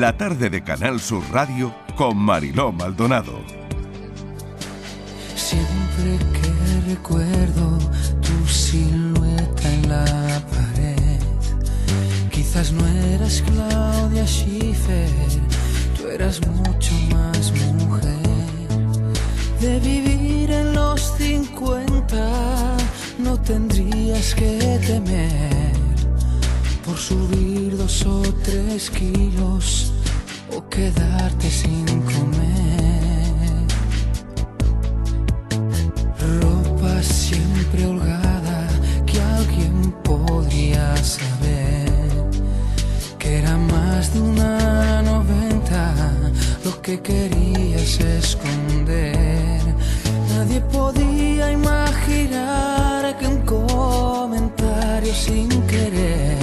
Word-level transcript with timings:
la 0.00 0.16
tarde 0.16 0.50
de 0.50 0.62
Canal 0.62 1.00
Sur 1.00 1.22
Radio 1.32 1.74
con 1.96 2.16
Mariló 2.16 2.72
Maldonado. 2.72 3.40
Siempre 5.36 6.18
que 6.32 6.90
recuerdo 6.90 7.78
tu 8.20 8.46
silueta 8.46 9.72
en 9.72 9.88
la 9.88 10.04
pared, 10.50 11.20
quizás 12.30 12.72
no 12.72 12.86
eras 13.14 13.42
Claudia 13.46 14.26
Schiffer, 14.26 15.10
tú 15.96 16.08
eras 16.08 16.40
mucho 16.46 16.94
más 17.12 17.52
mujer. 17.74 18.18
De 19.60 19.78
vivir 19.80 20.50
en 20.50 20.74
los 20.74 21.00
50 21.18 22.76
no 23.18 23.40
tendrías 23.40 24.34
que 24.34 24.78
temer 24.86 25.63
por 26.94 27.00
subir 27.00 27.76
dos 27.76 28.06
o 28.06 28.22
tres 28.44 28.88
kilos 28.88 29.92
o 30.56 30.62
quedarte 30.68 31.50
sin 31.50 31.84
comer. 32.12 33.66
Ropa 36.40 37.02
siempre 37.02 37.86
holgada 37.86 38.68
que 39.06 39.20
alguien 39.20 39.92
podría 40.04 40.96
saber 40.98 42.12
que 43.18 43.38
era 43.38 43.56
más 43.58 44.14
de 44.14 44.20
una 44.20 45.02
noventa 45.02 45.94
lo 46.64 46.80
que 46.80 47.00
querías 47.00 47.98
esconder. 47.98 49.60
Nadie 50.28 50.60
podía 50.60 51.50
imaginar 51.50 53.18
que 53.18 53.26
un 53.26 53.40
comentario 53.42 55.12
sin 55.12 55.48
querer 55.66 56.33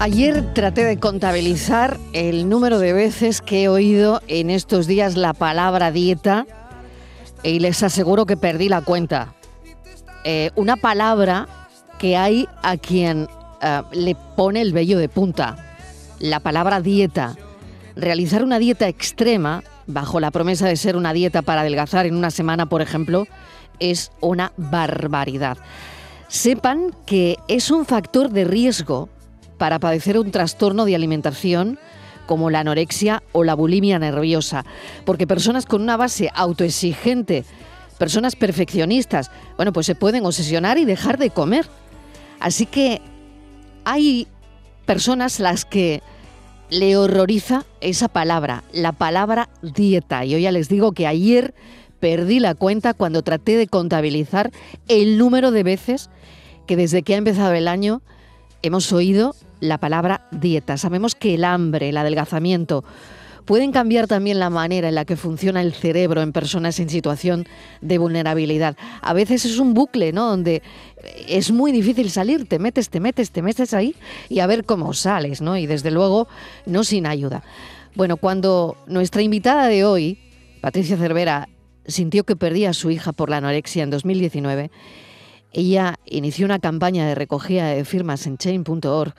Ayer 0.00 0.54
traté 0.54 0.84
de 0.84 0.98
contabilizar 0.98 1.98
el 2.12 2.48
número 2.48 2.78
de 2.78 2.92
veces 2.92 3.40
que 3.40 3.64
he 3.64 3.68
oído 3.68 4.22
en 4.28 4.48
estos 4.48 4.86
días 4.86 5.16
la 5.16 5.32
palabra 5.32 5.90
dieta 5.90 6.46
y 7.42 7.58
les 7.58 7.82
aseguro 7.82 8.24
que 8.24 8.36
perdí 8.36 8.68
la 8.68 8.80
cuenta. 8.80 9.34
Eh, 10.24 10.50
una 10.54 10.76
palabra 10.76 11.48
que 11.98 12.16
hay 12.16 12.48
a 12.62 12.76
quien 12.76 13.28
eh, 13.60 13.82
le 13.92 14.16
pone 14.36 14.60
el 14.60 14.72
vello 14.72 14.98
de 14.98 15.08
punta. 15.08 15.56
La 16.20 16.40
palabra 16.40 16.80
dieta. 16.80 17.36
Realizar 17.96 18.44
una 18.44 18.58
dieta 18.58 18.88
extrema, 18.88 19.62
bajo 19.88 20.20
la 20.20 20.30
promesa 20.30 20.68
de 20.68 20.76
ser 20.76 20.96
una 20.96 21.12
dieta 21.12 21.42
para 21.42 21.62
adelgazar 21.62 22.06
en 22.06 22.14
una 22.14 22.30
semana, 22.30 22.66
por 22.66 22.82
ejemplo, 22.82 23.26
es 23.80 24.12
una 24.20 24.52
barbaridad. 24.56 25.58
Sepan 26.28 26.94
que 27.06 27.38
es 27.48 27.70
un 27.70 27.86
factor 27.86 28.30
de 28.30 28.44
riesgo 28.44 29.08
para 29.56 29.80
padecer 29.80 30.18
un 30.18 30.30
trastorno 30.30 30.84
de 30.84 30.94
alimentación 30.94 31.78
como 32.26 32.50
la 32.50 32.60
anorexia 32.60 33.22
o 33.32 33.42
la 33.42 33.54
bulimia 33.54 33.98
nerviosa, 33.98 34.64
porque 35.06 35.26
personas 35.26 35.64
con 35.64 35.80
una 35.80 35.96
base 35.96 36.30
autoexigente, 36.34 37.44
personas 37.96 38.36
perfeccionistas, 38.36 39.30
bueno, 39.56 39.72
pues 39.72 39.86
se 39.86 39.94
pueden 39.94 40.26
obsesionar 40.26 40.76
y 40.76 40.84
dejar 40.84 41.16
de 41.16 41.30
comer. 41.30 41.66
Así 42.38 42.66
que 42.66 43.00
hay 43.84 44.28
personas 44.84 45.40
las 45.40 45.64
que 45.64 46.02
le 46.70 46.96
horroriza 46.96 47.64
esa 47.80 48.08
palabra, 48.08 48.64
la 48.72 48.92
palabra 48.92 49.48
dieta. 49.62 50.24
Yo 50.24 50.38
ya 50.38 50.52
les 50.52 50.68
digo 50.68 50.92
que 50.92 51.06
ayer 51.06 51.54
perdí 52.00 52.40
la 52.40 52.54
cuenta 52.54 52.94
cuando 52.94 53.22
traté 53.22 53.56
de 53.56 53.66
contabilizar 53.66 54.50
el 54.86 55.18
número 55.18 55.50
de 55.50 55.62
veces 55.62 56.10
que 56.66 56.76
desde 56.76 57.02
que 57.02 57.14
ha 57.14 57.18
empezado 57.18 57.52
el 57.54 57.68
año 57.68 58.02
hemos 58.62 58.92
oído 58.92 59.34
la 59.60 59.78
palabra 59.78 60.26
dieta. 60.30 60.76
Sabemos 60.76 61.14
que 61.14 61.34
el 61.34 61.44
hambre, 61.44 61.88
el 61.88 61.96
adelgazamiento, 61.96 62.84
pueden 63.48 63.72
cambiar 63.72 64.06
también 64.06 64.38
la 64.38 64.50
manera 64.50 64.90
en 64.90 64.94
la 64.94 65.06
que 65.06 65.16
funciona 65.16 65.62
el 65.62 65.72
cerebro 65.72 66.20
en 66.20 66.34
personas 66.34 66.78
en 66.80 66.90
situación 66.90 67.46
de 67.80 67.96
vulnerabilidad. 67.96 68.76
A 69.00 69.14
veces 69.14 69.46
es 69.46 69.58
un 69.58 69.72
bucle, 69.72 70.12
¿no? 70.12 70.28
Donde 70.28 70.62
es 71.26 71.50
muy 71.50 71.72
difícil 71.72 72.10
salir, 72.10 72.46
te 72.46 72.58
metes, 72.58 72.90
te 72.90 73.00
metes, 73.00 73.30
te 73.30 73.40
metes 73.40 73.72
ahí 73.72 73.96
y 74.28 74.40
a 74.40 74.46
ver 74.46 74.66
cómo 74.66 74.92
sales, 74.92 75.40
¿no? 75.40 75.56
Y 75.56 75.64
desde 75.64 75.90
luego 75.90 76.28
no 76.66 76.84
sin 76.84 77.06
ayuda. 77.06 77.42
Bueno, 77.94 78.18
cuando 78.18 78.76
nuestra 78.86 79.22
invitada 79.22 79.66
de 79.68 79.82
hoy, 79.82 80.18
Patricia 80.60 80.98
Cervera, 80.98 81.48
sintió 81.86 82.24
que 82.24 82.36
perdía 82.36 82.68
a 82.68 82.74
su 82.74 82.90
hija 82.90 83.12
por 83.12 83.30
la 83.30 83.38
anorexia 83.38 83.82
en 83.82 83.88
2019, 83.88 84.70
ella 85.54 85.94
inició 86.04 86.44
una 86.44 86.58
campaña 86.58 87.06
de 87.06 87.14
recogida 87.14 87.68
de 87.68 87.86
firmas 87.86 88.26
en 88.26 88.36
chain.org 88.36 89.14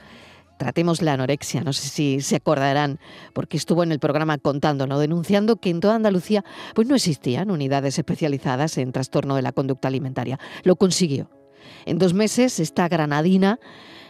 Tratemos 0.60 1.02
la 1.02 1.14
anorexia, 1.14 1.62
no 1.62 1.72
sé 1.72 1.88
si 1.88 2.20
se 2.20 2.36
acordarán, 2.36 3.00
porque 3.32 3.56
estuvo 3.56 3.82
en 3.82 3.94
el 3.94 4.00
programa 4.00 4.38
contándolo, 4.38 5.00
denunciando 5.00 5.56
que 5.56 5.70
en 5.70 5.80
toda 5.80 5.96
Andalucía 5.96 6.44
pues 6.76 6.86
no 6.86 6.96
existían 6.96 7.50
unidades 7.50 7.98
especializadas 7.98 8.78
en 8.78 8.92
trastorno 8.92 9.38
de 9.38 9.42
la 9.42 9.54
conducta 9.54 9.88
alimentaria. 9.88 10.38
Lo 10.64 10.76
consiguió. 10.76 11.30
En 11.86 11.98
dos 11.98 12.14
meses, 12.14 12.60
esta 12.60 12.90
granadina 12.90 13.58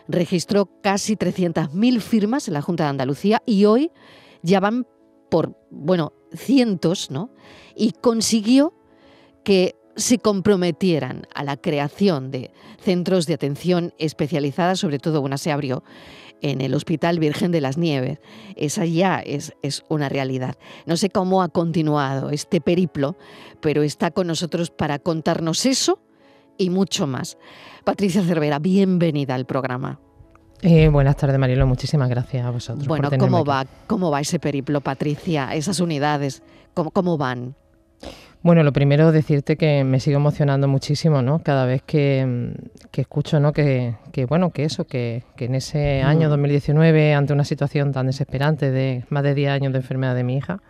registró 0.08 0.72
casi 0.82 1.16
300.000 1.16 2.00
firmas 2.00 2.48
en 2.48 2.56
la 2.56 2.64
Junta 2.64 2.86
de 2.86 2.90
Andalucía 2.90 3.44
y 3.46 3.66
hoy 3.66 3.92
ya 4.42 4.60
van 4.60 4.88
por, 5.30 5.56
bueno, 5.70 6.14
cientos, 6.34 7.12
¿no? 7.12 7.30
Y 7.76 7.92
consiguió 7.92 8.74
que 9.44 9.76
se 10.00 10.20
comprometieran 10.20 11.28
a 11.34 11.44
la 11.44 11.58
creación 11.58 12.32
de 12.32 12.52
centros 12.82 13.26
de 13.26 13.34
atención 13.34 13.94
especializada, 13.98 14.76
sobre 14.76 15.00
todo 15.00 15.22
una 15.22 15.38
se 15.38 15.52
abrió 15.52 15.84
en 16.42 16.62
el 16.62 16.74
Hospital 16.74 17.20
Virgen 17.20 17.52
de 17.52 17.62
las 17.62 17.78
Nieves. 17.78 18.20
Esa 18.56 18.86
ya 18.86 19.20
es, 19.20 19.54
es, 19.62 19.84
una 19.90 20.10
realidad. 20.10 20.56
No 20.86 20.98
sé 20.98 21.10
cómo 21.10 21.42
ha 21.44 21.50
continuado 21.50 22.30
este 22.30 22.62
periplo, 22.62 23.18
pero 23.62 23.84
está 23.84 24.12
con 24.12 24.28
nosotros 24.28 24.72
para 24.72 25.00
contarnos 25.00 25.66
eso 25.66 26.00
y 26.58 26.70
mucho 26.70 27.08
más. 27.08 27.38
Patricia 27.84 28.24
Cervera, 28.24 28.60
bienvenida 28.60 29.36
al 29.36 29.46
programa. 29.46 30.00
Eh, 30.62 30.90
buenas 30.90 31.16
tardes, 31.16 31.40
Marilo. 31.40 31.66
Muchísimas 31.68 32.10
gracias 32.10 32.46
a 32.46 32.52
vosotros. 32.52 32.88
Bueno, 32.88 33.10
¿cómo 33.18 33.46
va, 33.46 33.66
¿cómo 33.88 34.12
va 34.12 34.20
ese 34.22 34.40
periplo, 34.40 34.82
Patricia? 34.82 35.54
Esas 35.54 35.80
unidades, 35.80 36.44
¿cómo, 36.74 36.92
cómo 36.92 37.18
van? 37.18 37.56
Bueno, 38.42 38.64
lo 38.64 38.72
primero 38.72 39.12
decirte 39.12 39.58
que 39.58 39.84
me 39.84 40.00
sigo 40.00 40.16
emocionando 40.18 40.70
muchísimo, 40.70 41.22
¿no? 41.22 41.40
Cada 41.40 41.66
vez 41.66 41.82
que, 41.82 42.54
que 42.90 43.02
escucho, 43.02 43.42
¿no? 43.42 43.52
Que, 43.52 43.96
que, 44.14 44.26
bueno, 44.26 44.52
que 44.52 44.64
eso, 44.64 44.86
que, 44.88 45.24
que 45.36 45.46
en 45.46 45.56
ese 45.56 46.02
año 46.04 46.30
2019, 46.30 47.14
ante 47.14 47.34
una 47.34 47.44
situación 47.44 47.92
tan 47.92 48.08
desesperante 48.08 48.72
de 48.72 49.04
más 49.10 49.24
de 49.24 49.36
10 49.36 49.52
años 49.52 49.74
de 49.74 49.80
enfermedad 49.80 50.16
de 50.16 50.24
mi 50.24 50.38
hija, 50.38 50.62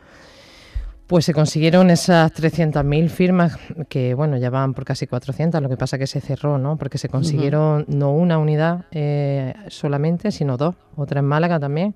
pues 1.10 1.26
se 1.26 1.34
consiguieron 1.34 1.90
esas 1.90 2.32
300.000 2.32 3.10
firmas, 3.10 3.58
que 3.90 4.14
bueno, 4.14 4.38
ya 4.38 4.52
van 4.52 4.76
por 4.76 4.86
casi 4.86 5.08
400, 5.08 5.60
lo 5.60 5.68
que 5.68 5.76
pasa 5.76 5.98
que 5.98 6.06
se 6.06 6.22
cerró, 6.22 6.60
¿no? 6.60 6.78
Porque 6.78 7.00
se 7.00 7.10
consiguieron 7.10 7.86
no 7.88 8.12
una 8.14 8.38
unidad 8.38 8.86
eh, 8.92 9.56
solamente, 9.70 10.32
sino 10.32 10.56
dos, 10.56 10.76
otra 10.96 11.22
en 11.22 11.26
Málaga 11.26 11.60
también, 11.60 11.96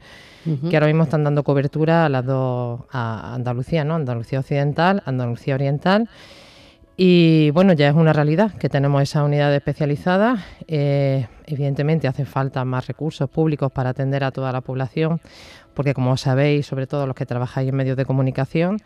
que 0.68 0.76
ahora 0.76 0.88
mismo 0.88 1.04
están 1.04 1.24
dando 1.24 1.44
cobertura 1.44 2.06
a 2.08 2.10
las 2.10 2.26
dos, 2.26 2.82
a 2.90 3.36
Andalucía, 3.36 3.84
¿no? 3.84 3.94
Andalucía 3.94 4.40
Occidental, 4.40 5.04
Andalucía 5.06 5.54
Oriental. 5.54 6.10
Y 6.98 7.52
bueno, 7.52 7.74
ya 7.74 7.90
es 7.90 7.96
una 7.96 8.14
realidad 8.14 8.54
que 8.54 8.70
tenemos 8.70 9.02
esa 9.04 9.24
unidad 9.24 9.54
especializada. 9.54 10.44
Eh, 10.68 11.28
evidentemente 11.46 12.08
hace 12.08 12.26
falta 12.26 12.66
más 12.66 12.88
recursos 12.88 13.30
públicos 13.30 13.72
para 13.72 13.92
atender 13.92 14.24
a 14.24 14.32
toda 14.32 14.52
la 14.52 14.62
población 14.62 15.22
porque 15.74 15.94
como 15.94 16.18
sabéis, 16.18 16.66
sobre 16.66 16.88
todo 16.88 17.08
los 17.08 17.16
que 17.16 17.26
trabajáis 17.26 17.70
en 17.70 17.76
medios 17.76 17.98
de 17.98 18.06
comunicación, 18.06 18.78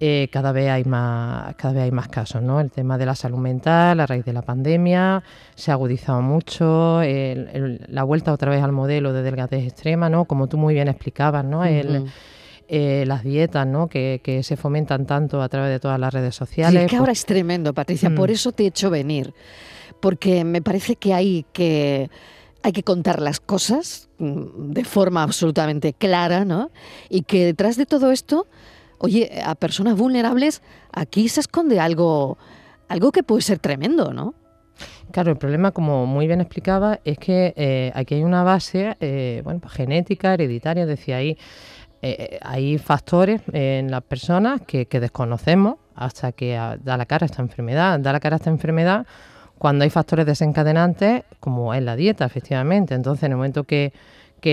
eh, 0.00 0.28
cada 0.30 0.52
vez 0.52 0.70
hay 0.70 0.84
más 0.84 1.56
cada 1.56 1.74
vez 1.74 1.82
hay 1.82 1.90
más 1.90 2.06
casos 2.06 2.40
no 2.40 2.60
el 2.60 2.70
tema 2.70 2.98
de 2.98 3.04
la 3.04 3.16
salud 3.16 3.38
mental 3.38 3.98
a 3.98 4.06
raíz 4.06 4.24
de 4.24 4.32
la 4.32 4.42
pandemia 4.42 5.24
se 5.56 5.72
ha 5.72 5.74
agudizado 5.74 6.22
mucho 6.22 7.00
la 7.02 8.04
vuelta 8.04 8.32
otra 8.32 8.52
vez 8.52 8.62
al 8.62 8.70
modelo 8.70 9.12
de 9.12 9.22
delgadez 9.22 9.64
extrema 9.64 10.08
no 10.08 10.26
como 10.26 10.46
tú 10.46 10.56
muy 10.56 10.74
bien 10.74 10.86
explicabas 10.86 11.44
no 11.44 11.64
eh, 12.70 13.04
las 13.06 13.24
dietas 13.24 13.66
¿no? 13.66 13.88
Que, 13.88 14.40
se 14.44 14.56
fomentan 14.56 15.04
tanto 15.04 15.42
a 15.42 15.48
través 15.48 15.70
de 15.70 15.80
todas 15.80 15.98
las 15.98 16.12
redes 16.12 16.34
sociales. 16.34 16.78
Sí, 16.78 16.84
es 16.84 16.90
que 16.90 16.96
ahora 16.96 17.12
es 17.12 17.24
tremendo, 17.24 17.72
Patricia, 17.72 18.14
por 18.14 18.28
mm. 18.28 18.32
eso 18.32 18.52
te 18.52 18.64
he 18.64 18.66
hecho 18.66 18.90
venir, 18.90 19.32
porque 20.00 20.44
me 20.44 20.60
parece 20.60 20.96
que 20.96 21.14
hay 21.14 21.46
que 21.52 22.10
hay 22.62 22.72
que 22.72 22.82
contar 22.82 23.20
las 23.20 23.40
cosas 23.40 24.08
mm, 24.18 24.72
de 24.72 24.84
forma 24.84 25.22
absolutamente 25.22 25.92
clara, 25.92 26.44
¿no? 26.44 26.70
Y 27.08 27.22
que 27.22 27.44
detrás 27.44 27.76
de 27.76 27.86
todo 27.86 28.10
esto, 28.10 28.46
oye, 28.98 29.40
a 29.44 29.54
personas 29.54 29.96
vulnerables, 29.96 30.62
aquí 30.92 31.28
se 31.28 31.40
esconde 31.40 31.80
algo, 31.80 32.38
algo 32.88 33.12
que 33.12 33.22
puede 33.22 33.42
ser 33.42 33.58
tremendo, 33.58 34.12
¿no? 34.12 34.34
Claro, 35.10 35.32
el 35.32 35.38
problema, 35.38 35.72
como 35.72 36.06
muy 36.06 36.26
bien 36.26 36.40
explicaba, 36.40 37.00
es 37.04 37.18
que 37.18 37.54
eh, 37.56 37.90
aquí 37.94 38.16
hay 38.16 38.24
una 38.24 38.42
base, 38.42 38.96
eh, 39.00 39.40
bueno, 39.42 39.60
pues 39.60 39.72
genética, 39.72 40.34
hereditaria, 40.34 40.86
decía 40.86 41.16
ahí, 41.16 41.38
eh, 42.02 42.38
hay 42.42 42.78
factores 42.78 43.40
en 43.52 43.90
las 43.90 44.02
personas 44.02 44.60
que, 44.66 44.86
que 44.86 45.00
desconocemos 45.00 45.76
hasta 45.94 46.30
que 46.30 46.54
da 46.54 46.96
la 46.96 47.06
cara 47.06 47.24
a 47.24 47.26
esta 47.26 47.42
enfermedad. 47.42 47.98
Da 47.98 48.12
la 48.12 48.20
cara 48.20 48.36
a 48.36 48.38
esta 48.38 48.50
enfermedad 48.50 49.06
cuando 49.58 49.84
hay 49.84 49.90
factores 49.90 50.26
desencadenantes, 50.26 51.24
como 51.40 51.74
es 51.74 51.82
la 51.82 51.96
dieta, 51.96 52.24
efectivamente. 52.24 52.94
Entonces, 52.94 53.24
en 53.24 53.32
el 53.32 53.36
momento 53.36 53.64
que 53.64 53.92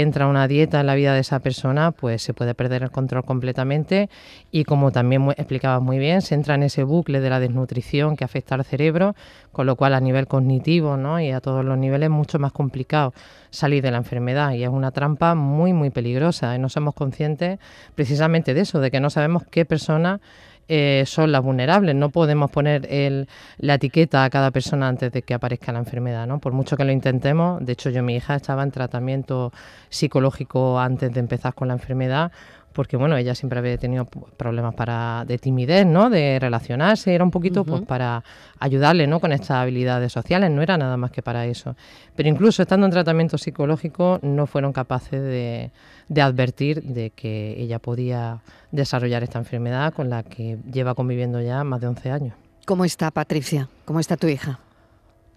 entra 0.01 0.27
una 0.27 0.47
dieta 0.47 0.79
en 0.79 0.87
la 0.87 0.95
vida 0.95 1.13
de 1.13 1.19
esa 1.21 1.39
persona, 1.39 1.91
pues 1.91 2.21
se 2.21 2.33
puede 2.33 2.53
perder 2.53 2.83
el 2.83 2.91
control 2.91 3.23
completamente 3.23 4.09
y 4.51 4.63
como 4.63 4.91
también 4.91 5.29
explicabas 5.37 5.81
muy 5.81 5.99
bien, 5.99 6.21
se 6.21 6.35
entra 6.35 6.55
en 6.55 6.63
ese 6.63 6.83
bucle 6.83 7.21
de 7.21 7.29
la 7.29 7.39
desnutrición 7.39 8.15
que 8.15 8.23
afecta 8.23 8.55
al 8.55 8.65
cerebro, 8.65 9.15
con 9.51 9.65
lo 9.65 9.75
cual 9.75 9.93
a 9.93 9.99
nivel 9.99 10.27
cognitivo 10.27 10.97
¿no? 10.97 11.19
y 11.19 11.31
a 11.31 11.39
todos 11.39 11.63
los 11.63 11.77
niveles 11.77 12.07
es 12.07 12.11
mucho 12.11 12.39
más 12.39 12.51
complicado 12.51 13.13
salir 13.49 13.81
de 13.83 13.91
la 13.91 13.97
enfermedad 13.97 14.51
y 14.51 14.63
es 14.63 14.69
una 14.69 14.91
trampa 14.91 15.35
muy 15.35 15.71
muy 15.71 15.89
peligrosa 15.89 16.55
y 16.55 16.59
no 16.59 16.67
somos 16.67 16.93
conscientes 16.93 17.59
precisamente 17.95 18.53
de 18.53 18.61
eso, 18.61 18.79
de 18.79 18.91
que 18.91 18.99
no 18.99 19.09
sabemos 19.09 19.43
qué 19.49 19.65
persona 19.65 20.19
eh, 20.67 21.03
son 21.05 21.31
las 21.31 21.43
vulnerables. 21.43 21.95
No 21.95 22.09
podemos 22.09 22.51
poner 22.51 22.87
el, 22.91 23.27
la 23.57 23.75
etiqueta 23.75 24.23
a 24.23 24.29
cada 24.29 24.51
persona 24.51 24.87
antes 24.87 25.11
de 25.11 25.21
que 25.21 25.33
aparezca 25.33 25.71
la 25.71 25.79
enfermedad, 25.79 26.27
¿no? 26.27 26.39
Por 26.39 26.53
mucho 26.53 26.77
que 26.77 26.85
lo 26.85 26.91
intentemos. 26.91 27.63
De 27.65 27.73
hecho, 27.73 27.89
yo 27.89 28.01
mi 28.03 28.15
hija 28.15 28.35
estaba 28.35 28.63
en 28.63 28.71
tratamiento 28.71 29.51
psicológico 29.89 30.79
antes 30.79 31.13
de 31.13 31.19
empezar 31.19 31.53
con 31.53 31.67
la 31.67 31.75
enfermedad 31.75 32.31
porque 32.75 32.97
bueno, 32.97 33.15
ella 33.15 33.33
siempre 33.33 33.57
había 33.59 33.77
tenido 33.77 34.05
problemas 34.05 34.75
para 34.75 35.23
de 35.25 35.37
timidez, 35.37 35.85
¿no? 35.85 36.09
De 36.09 36.37
relacionarse, 36.39 37.15
era 37.15 37.23
un 37.23 37.31
poquito 37.31 37.63
pues 37.63 37.81
para 37.83 38.23
ayudarle, 38.59 39.07
¿no? 39.07 39.21
Con 39.21 39.31
estas 39.31 39.51
habilidades 39.51 40.11
sociales, 40.11 40.51
no 40.51 40.61
era 40.61 40.77
nada 40.77 40.97
más 40.97 41.09
que 41.11 41.23
para 41.23 41.45
eso. 41.45 41.75
Pero 42.15 42.27
incluso 42.27 42.61
estando 42.61 42.85
en 42.85 42.91
tratamiento 42.91 43.37
psicológico 43.37 44.19
no 44.21 44.45
fueron 44.45 44.73
capaces 44.73 45.21
de, 45.21 45.71
de 46.09 46.21
advertir 46.21 46.83
de 46.83 47.11
que 47.11 47.55
ella 47.57 47.79
podía 47.79 48.41
desarrollar 48.71 49.23
esta 49.23 49.39
enfermedad 49.39 49.93
con 49.93 50.09
la 50.09 50.23
que 50.23 50.57
lleva 50.69 50.95
conviviendo 50.95 51.41
ya 51.41 51.63
más 51.63 51.79
de 51.79 51.87
11 51.87 52.11
años. 52.11 52.35
¿Cómo 52.65 52.83
está 52.83 53.09
Patricia? 53.09 53.69
¿Cómo 53.85 54.01
está 54.01 54.17
tu 54.17 54.27
hija? 54.27 54.59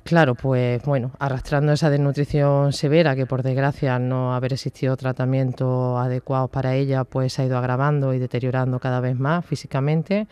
Claro, 0.05 0.35
pues 0.35 0.83
bueno, 0.85 1.13
arrastrando 1.19 1.73
esa 1.73 1.91
desnutrición 1.91 2.73
severa 2.73 3.15
que 3.15 3.27
por 3.27 3.43
desgracia 3.43 3.99
no 3.99 4.35
haber 4.35 4.55
existido 4.55 4.97
tratamiento 4.97 5.99
adecuado 5.99 6.49
para 6.49 6.75
ella, 6.75 7.05
pues 7.05 7.39
ha 7.39 7.45
ido 7.45 7.59
agravando 7.59 8.15
y 8.15 8.19
deteriorando 8.19 8.79
cada 8.79 9.01
vez 9.01 9.19
más 9.19 9.45
físicamente. 9.45 10.27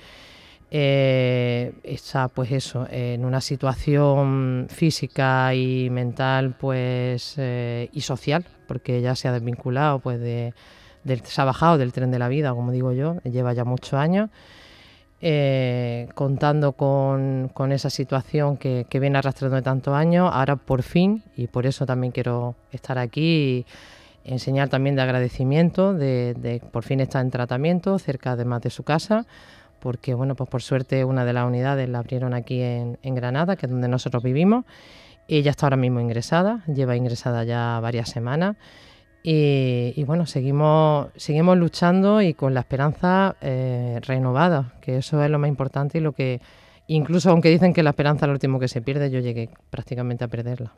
Eh, 0.70 1.74
está 1.84 2.28
pues 2.28 2.50
eso, 2.52 2.88
en 2.90 3.24
una 3.24 3.40
situación 3.40 4.66
física 4.70 5.54
y 5.54 5.90
mental 5.90 6.56
pues 6.58 7.34
eh, 7.36 7.88
y 7.92 8.00
social, 8.00 8.46
porque 8.66 9.00
ya 9.00 9.14
se 9.14 9.28
ha 9.28 9.32
desvinculado 9.32 10.00
pues 10.00 10.18
de, 10.18 10.54
del, 11.04 11.20
se 11.24 11.40
ha 11.40 11.44
bajado 11.44 11.78
del 11.78 11.92
tren 11.92 12.10
de 12.10 12.18
la 12.18 12.28
vida, 12.28 12.52
como 12.52 12.72
digo 12.72 12.92
yo, 12.92 13.18
lleva 13.22 13.52
ya 13.52 13.64
muchos 13.64 13.94
años 13.94 14.30
eh, 15.28 16.06
contando 16.14 16.74
con, 16.74 17.50
esa 17.72 17.90
situación 17.90 18.56
que, 18.56 18.86
viene 19.00 19.18
arrastrando 19.18 19.56
de 19.56 19.62
tantos 19.62 19.92
años, 19.92 20.30
ahora 20.32 20.54
por 20.54 20.84
fin, 20.84 21.24
y 21.36 21.48
por 21.48 21.66
eso 21.66 21.84
también 21.84 22.12
quiero 22.12 22.54
estar 22.70 22.96
aquí, 22.96 23.66
y 24.24 24.30
enseñar 24.32 24.68
también 24.68 24.94
de 24.94 25.02
agradecimiento 25.02 25.94
de, 25.94 26.62
por 26.70 26.84
fin 26.84 27.00
estar 27.00 27.24
en 27.24 27.32
tratamiento 27.32 27.98
cerca 27.98 28.30
además 28.30 28.62
de 28.62 28.70
su 28.70 28.84
casa, 28.84 29.26
porque 29.80 30.14
bueno, 30.14 30.36
pues 30.36 30.48
por 30.48 30.62
suerte 30.62 31.04
una 31.04 31.24
de 31.24 31.32
las 31.32 31.44
unidades 31.44 31.88
la 31.88 31.98
abrieron 31.98 32.32
aquí 32.32 32.62
en, 32.62 32.96
en 33.02 33.16
Granada, 33.16 33.56
que 33.56 33.66
es 33.66 33.72
donde 33.72 33.88
nosotros 33.88 34.22
vivimos. 34.22 34.64
Ella 35.26 35.50
está 35.50 35.66
ahora 35.66 35.76
mismo 35.76 35.98
ingresada, 35.98 36.62
lleva 36.72 36.94
ingresada 36.94 37.42
ya 37.42 37.80
varias 37.80 38.10
semanas 38.10 38.54
y, 39.28 40.04
bueno, 40.04 40.24
seguimos, 40.24 41.08
seguimos 41.16 41.58
luchando 41.58 42.22
y 42.22 42.32
con 42.32 42.54
la 42.54 42.60
esperanza 42.60 43.34
eh, 43.40 43.98
renovada, 44.02 44.74
que 44.80 44.98
eso 44.98 45.20
es 45.20 45.28
lo 45.28 45.40
más 45.40 45.48
importante 45.48 45.98
y 45.98 46.00
lo 46.00 46.12
que, 46.12 46.40
incluso 46.86 47.30
aunque 47.30 47.48
dicen 47.48 47.74
que 47.74 47.82
la 47.82 47.90
esperanza 47.90 48.26
es 48.26 48.28
lo 48.28 48.34
último 48.34 48.60
que 48.60 48.68
se 48.68 48.82
pierde, 48.82 49.10
yo 49.10 49.18
llegué 49.18 49.50
prácticamente 49.68 50.22
a 50.22 50.28
perderla. 50.28 50.74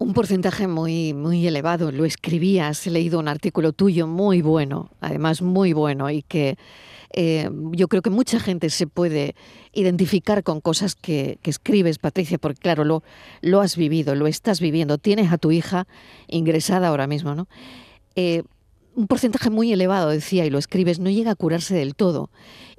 Un 0.00 0.14
porcentaje 0.14 0.66
muy, 0.66 1.12
muy 1.12 1.46
elevado, 1.46 1.92
lo 1.92 2.06
escribías, 2.06 2.86
he 2.86 2.90
leído 2.90 3.18
un 3.18 3.28
artículo 3.28 3.74
tuyo 3.74 4.06
muy 4.06 4.40
bueno, 4.40 4.88
además 5.02 5.42
muy 5.42 5.74
bueno, 5.74 6.08
y 6.08 6.22
que 6.22 6.56
eh, 7.12 7.50
yo 7.72 7.86
creo 7.86 8.00
que 8.00 8.08
mucha 8.08 8.40
gente 8.40 8.70
se 8.70 8.86
puede 8.86 9.34
identificar 9.74 10.42
con 10.42 10.62
cosas 10.62 10.94
que, 10.94 11.38
escribes, 11.44 11.98
Patricia, 11.98 12.38
porque 12.38 12.60
claro, 12.60 12.84
lo, 12.84 13.02
lo, 13.42 13.60
has 13.60 13.76
vivido, 13.76 14.14
lo 14.14 14.26
estás 14.26 14.58
viviendo. 14.58 14.96
Tienes 14.96 15.30
a 15.32 15.36
tu 15.36 15.52
hija 15.52 15.86
ingresada 16.28 16.88
ahora 16.88 17.06
mismo, 17.06 17.34
¿no? 17.34 17.46
Eh, 18.16 18.42
un 18.94 19.06
porcentaje 19.06 19.50
muy 19.50 19.70
elevado, 19.70 20.08
decía, 20.08 20.46
y 20.46 20.50
lo 20.50 20.58
escribes, 20.58 20.98
no 20.98 21.10
llega 21.10 21.32
a 21.32 21.36
curarse 21.36 21.74
del 21.74 21.94
todo 21.94 22.30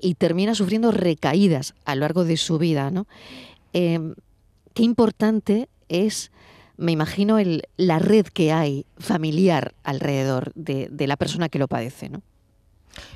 y 0.01 0.15
termina 0.15 0.55
sufriendo 0.55 0.91
recaídas 0.91 1.75
a 1.85 1.93
lo 1.93 2.01
largo 2.01 2.25
de 2.25 2.37
su 2.37 2.57
vida, 2.57 2.89
¿no? 2.89 3.05
Eh, 3.73 3.99
qué 4.73 4.81
importante 4.81 5.69
es, 5.87 6.31
me 6.81 6.91
imagino, 6.91 7.37
el, 7.37 7.63
la 7.77 7.99
red 7.99 8.25
que 8.25 8.51
hay 8.51 8.85
familiar 8.97 9.73
alrededor 9.83 10.51
de, 10.55 10.89
la 11.07 11.15
persona 11.15 11.47
que 11.47 11.59
lo 11.59 11.67
padece, 11.67 12.09
¿no? 12.09 12.21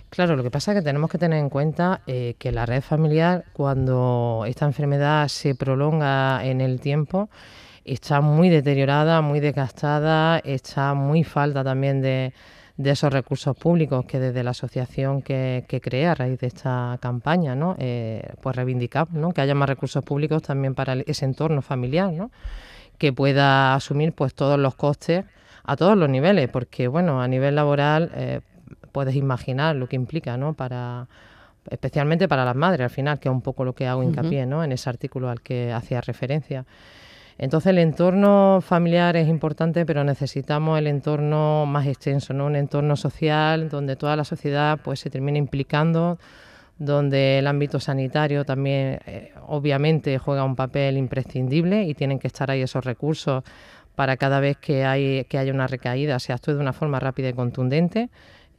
Claro, 0.09 0.35
lo 0.35 0.43
que 0.43 0.51
pasa 0.51 0.71
es 0.71 0.77
que 0.77 0.83
tenemos 0.83 1.09
que 1.09 1.17
tener 1.17 1.39
en 1.39 1.49
cuenta 1.49 2.01
eh, 2.07 2.35
que 2.37 2.51
la 2.51 2.65
red 2.65 2.81
familiar, 2.81 3.43
cuando 3.53 4.45
esta 4.47 4.65
enfermedad 4.65 5.27
se 5.27 5.55
prolonga 5.55 6.45
en 6.45 6.61
el 6.61 6.79
tiempo, 6.79 7.29
está 7.83 8.21
muy 8.21 8.49
deteriorada, 8.49 9.21
muy 9.21 9.39
desgastada, 9.39 10.39
está 10.39 10.93
muy 10.93 11.23
falta 11.23 11.63
también 11.63 12.01
de, 12.01 12.33
esos 12.77 13.11
recursos 13.11 13.57
públicos 13.57 14.05
que 14.05 14.19
desde 14.19 14.43
la 14.43 14.51
asociación 14.51 15.23
que, 15.23 15.65
creé 15.81 16.05
a 16.05 16.15
raíz 16.15 16.39
de 16.39 16.47
esta 16.47 16.97
campaña, 17.01 17.55
¿no? 17.55 17.75
Eh, 17.79 18.21
pues 18.41 18.55
reivindicamos, 18.55 19.13
¿no? 19.13 19.33
que 19.33 19.41
haya 19.41 19.55
más 19.55 19.67
recursos 19.67 20.03
públicos 20.03 20.43
también 20.43 20.75
para 20.75 20.93
ese 20.93 21.25
entorno 21.25 21.61
familiar, 21.63 22.13
¿no? 22.13 22.31
Que 22.97 23.13
pueda 23.13 23.75
asumir 23.75 24.13
pues 24.13 24.33
todos 24.33 24.59
los 24.59 24.75
costes 24.75 25.25
a 25.63 25.75
todos 25.75 25.97
los 25.97 26.09
niveles, 26.09 26.49
porque 26.49 26.87
bueno, 26.87 27.21
a 27.21 27.27
nivel 27.27 27.55
laboral 27.55 28.11
eh, 28.15 28.41
puedes 28.91 29.15
imaginar 29.15 29.75
lo 29.75 29.87
que 29.87 29.95
implica, 29.95 30.37
¿no? 30.37 30.53
Para 30.53 31.07
especialmente 31.69 32.27
para 32.27 32.45
las 32.45 32.55
madres 32.55 32.81
al 32.81 32.89
final, 32.89 33.19
que 33.19 33.29
es 33.29 33.33
un 33.33 33.41
poco 33.41 33.65
lo 33.65 33.73
que 33.73 33.87
hago 33.87 34.03
hincapié, 34.03 34.45
¿no? 34.45 34.63
En 34.63 34.71
ese 34.71 34.89
artículo 34.89 35.29
al 35.29 35.41
que 35.41 35.73
hacía 35.73 36.01
referencia. 36.01 36.65
Entonces 37.37 37.71
el 37.71 37.79
entorno 37.79 38.59
familiar 38.61 39.17
es 39.17 39.27
importante, 39.27 39.85
pero 39.85 40.03
necesitamos 40.03 40.79
el 40.79 40.87
entorno 40.87 41.65
más 41.65 41.85
extenso, 41.87 42.33
¿no? 42.33 42.45
Un 42.45 42.55
entorno 42.55 42.95
social 42.95 43.69
donde 43.69 43.95
toda 43.95 44.15
la 44.15 44.23
sociedad 44.23 44.79
pues 44.81 45.01
se 45.01 45.09
termine 45.09 45.37
implicando, 45.39 46.17
donde 46.77 47.39
el 47.39 47.47
ámbito 47.47 47.79
sanitario 47.79 48.43
también 48.43 48.99
eh, 49.05 49.33
obviamente 49.47 50.17
juega 50.17 50.43
un 50.43 50.55
papel 50.55 50.97
imprescindible 50.97 51.83
y 51.83 51.93
tienen 51.93 52.19
que 52.19 52.27
estar 52.27 52.51
ahí 52.51 52.61
esos 52.61 52.83
recursos 52.83 53.43
para 53.95 54.17
cada 54.17 54.39
vez 54.41 54.57
que 54.57 54.83
hay 54.83 55.23
que 55.25 55.37
haya 55.37 55.53
una 55.53 55.67
recaída 55.67 56.19
se 56.19 56.33
actúe 56.33 56.53
de 56.53 56.59
una 56.59 56.73
forma 56.73 56.99
rápida 56.99 57.29
y 57.29 57.33
contundente 57.33 58.09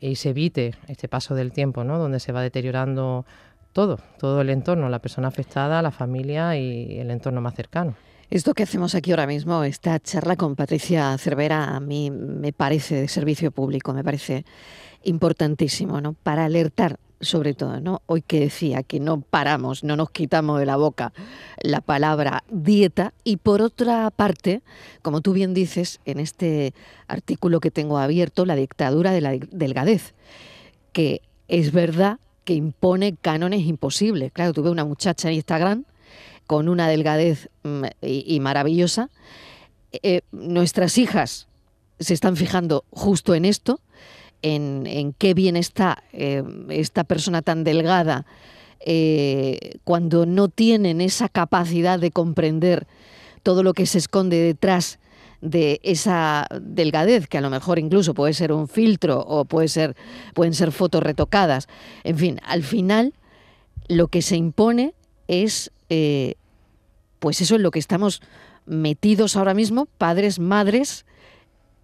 y 0.00 0.16
se 0.16 0.30
evite 0.30 0.74
este 0.88 1.08
paso 1.08 1.34
del 1.34 1.52
tiempo, 1.52 1.84
¿no? 1.84 1.98
Donde 1.98 2.20
se 2.20 2.32
va 2.32 2.42
deteriorando 2.42 3.24
todo, 3.72 3.98
todo 4.18 4.40
el 4.40 4.50
entorno, 4.50 4.88
la 4.88 4.98
persona 4.98 5.28
afectada, 5.28 5.82
la 5.82 5.90
familia 5.90 6.56
y 6.56 6.98
el 6.98 7.10
entorno 7.10 7.40
más 7.40 7.54
cercano. 7.54 7.94
Esto 8.28 8.54
que 8.54 8.64
hacemos 8.64 8.94
aquí 8.94 9.12
ahora 9.12 9.26
mismo, 9.26 9.62
esta 9.62 10.00
charla 10.00 10.36
con 10.36 10.56
Patricia 10.56 11.16
Cervera, 11.16 11.76
a 11.76 11.80
mí 11.80 12.10
me 12.10 12.52
parece 12.52 12.96
de 12.96 13.08
servicio 13.08 13.52
público, 13.52 13.92
me 13.92 14.02
parece 14.02 14.44
importantísimo, 15.04 16.00
¿no? 16.00 16.14
Para 16.14 16.44
alertar 16.44 16.98
sobre 17.20 17.54
todo, 17.54 17.80
¿no? 17.80 18.02
Hoy 18.06 18.22
que 18.22 18.40
decía 18.40 18.82
que 18.82 19.00
no 19.00 19.20
paramos, 19.20 19.84
no 19.84 19.96
nos 19.96 20.10
quitamos 20.10 20.58
de 20.58 20.66
la 20.66 20.76
boca 20.76 21.12
la 21.62 21.80
palabra 21.80 22.44
dieta 22.50 23.14
y 23.24 23.38
por 23.38 23.62
otra 23.62 24.10
parte, 24.10 24.62
como 25.02 25.20
tú 25.20 25.32
bien 25.32 25.54
dices 25.54 26.00
en 26.04 26.20
este 26.20 26.74
artículo 27.08 27.60
que 27.60 27.70
tengo 27.70 27.98
abierto, 27.98 28.44
la 28.44 28.54
dictadura 28.54 29.12
de 29.12 29.20
la 29.20 29.30
delgadez, 29.50 30.14
que 30.92 31.22
es 31.48 31.72
verdad 31.72 32.18
que 32.44 32.54
impone 32.54 33.16
cánones 33.16 33.62
imposibles. 33.62 34.32
Claro, 34.32 34.52
tuve 34.52 34.70
una 34.70 34.84
muchacha 34.84 35.28
en 35.28 35.34
Instagram 35.34 35.84
con 36.46 36.68
una 36.68 36.88
delgadez 36.88 37.50
mm, 37.64 37.84
y, 38.02 38.40
maravillosa. 38.40 39.10
Eh, 39.92 40.20
nuestras 40.32 40.98
hijas 40.98 41.48
se 41.98 42.14
están 42.14 42.36
fijando 42.36 42.84
justo 42.90 43.34
en 43.34 43.46
esto 43.46 43.80
en, 44.42 45.14
qué 45.18 45.34
bien 45.34 45.56
está 45.56 46.02
eh, 46.12 46.42
esta 46.68 47.04
persona 47.04 47.42
tan 47.42 47.64
delgada 47.64 48.26
eh, 48.80 49.78
cuando 49.84 50.26
no 50.26 50.48
tienen 50.48 51.00
esa 51.00 51.28
capacidad 51.28 51.98
de 51.98 52.10
comprender 52.10 52.86
todo 53.42 53.62
lo 53.62 53.72
que 53.74 53.86
se 53.86 53.98
esconde 53.98 54.38
detrás 54.38 54.98
de 55.40 55.80
esa 55.82 56.46
delgadez, 56.60 57.28
que 57.28 57.38
a 57.38 57.40
lo 57.40 57.50
mejor 57.50 57.78
incluso 57.78 58.14
puede 58.14 58.32
ser 58.32 58.52
un 58.52 58.68
filtro 58.68 59.20
o 59.20 59.44
puede 59.44 59.68
ser, 59.68 59.96
pueden 60.34 60.54
ser 60.54 60.72
fotos 60.72 61.02
retocadas. 61.02 61.68
En 62.04 62.16
fin, 62.18 62.40
al 62.44 62.62
final 62.62 63.14
lo 63.88 64.08
que 64.08 64.22
se 64.22 64.36
impone 64.36 64.94
es, 65.28 65.70
eh, 65.88 66.34
pues 67.18 67.40
eso 67.40 67.56
es 67.56 67.60
lo 67.60 67.70
que 67.70 67.78
estamos 67.78 68.22
metidos 68.66 69.36
ahora 69.36 69.54
mismo, 69.54 69.86
padres, 69.98 70.38
madres, 70.38 71.06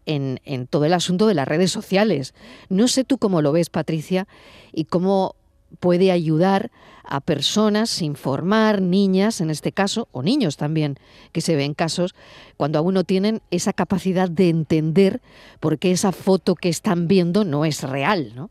en, 0.07 0.67
todo 0.69 0.85
el 0.85 0.93
asunto 0.93 1.27
de 1.27 1.35
las 1.35 1.49
redes 1.49 1.71
sociales. 1.71 2.35
No 2.69 2.89
sé 2.89 3.05
tú 3.05 3.19
cómo 3.19 3.43
lo 3.43 3.53
ves, 3.53 3.71
Patricia, 3.71 4.27
y 4.73 4.85
cómo 4.85 5.37
puede 5.81 6.11
ayudar 6.11 6.71
a 7.05 7.21
personas, 7.21 8.01
informar, 8.03 8.81
niñas 8.81 9.41
en 9.41 9.51
este 9.51 9.73
caso, 9.73 10.09
o 10.13 10.23
niños 10.23 10.57
también, 10.57 10.99
que 11.33 11.41
se 11.41 11.57
ven 11.57 11.75
casos, 11.75 12.15
cuando 12.57 12.79
aún 12.79 12.95
no 12.95 13.05
tienen 13.05 13.43
esa 13.51 13.73
capacidad 13.73 14.29
de 14.29 14.49
entender 14.49 15.21
por 15.61 15.79
qué 15.79 15.91
esa 15.93 16.13
foto 16.13 16.55
que 16.55 16.69
están 16.69 17.09
viendo 17.09 17.45
no 17.45 17.65
es 17.65 17.83
real, 17.83 18.33
¿no? 18.35 18.51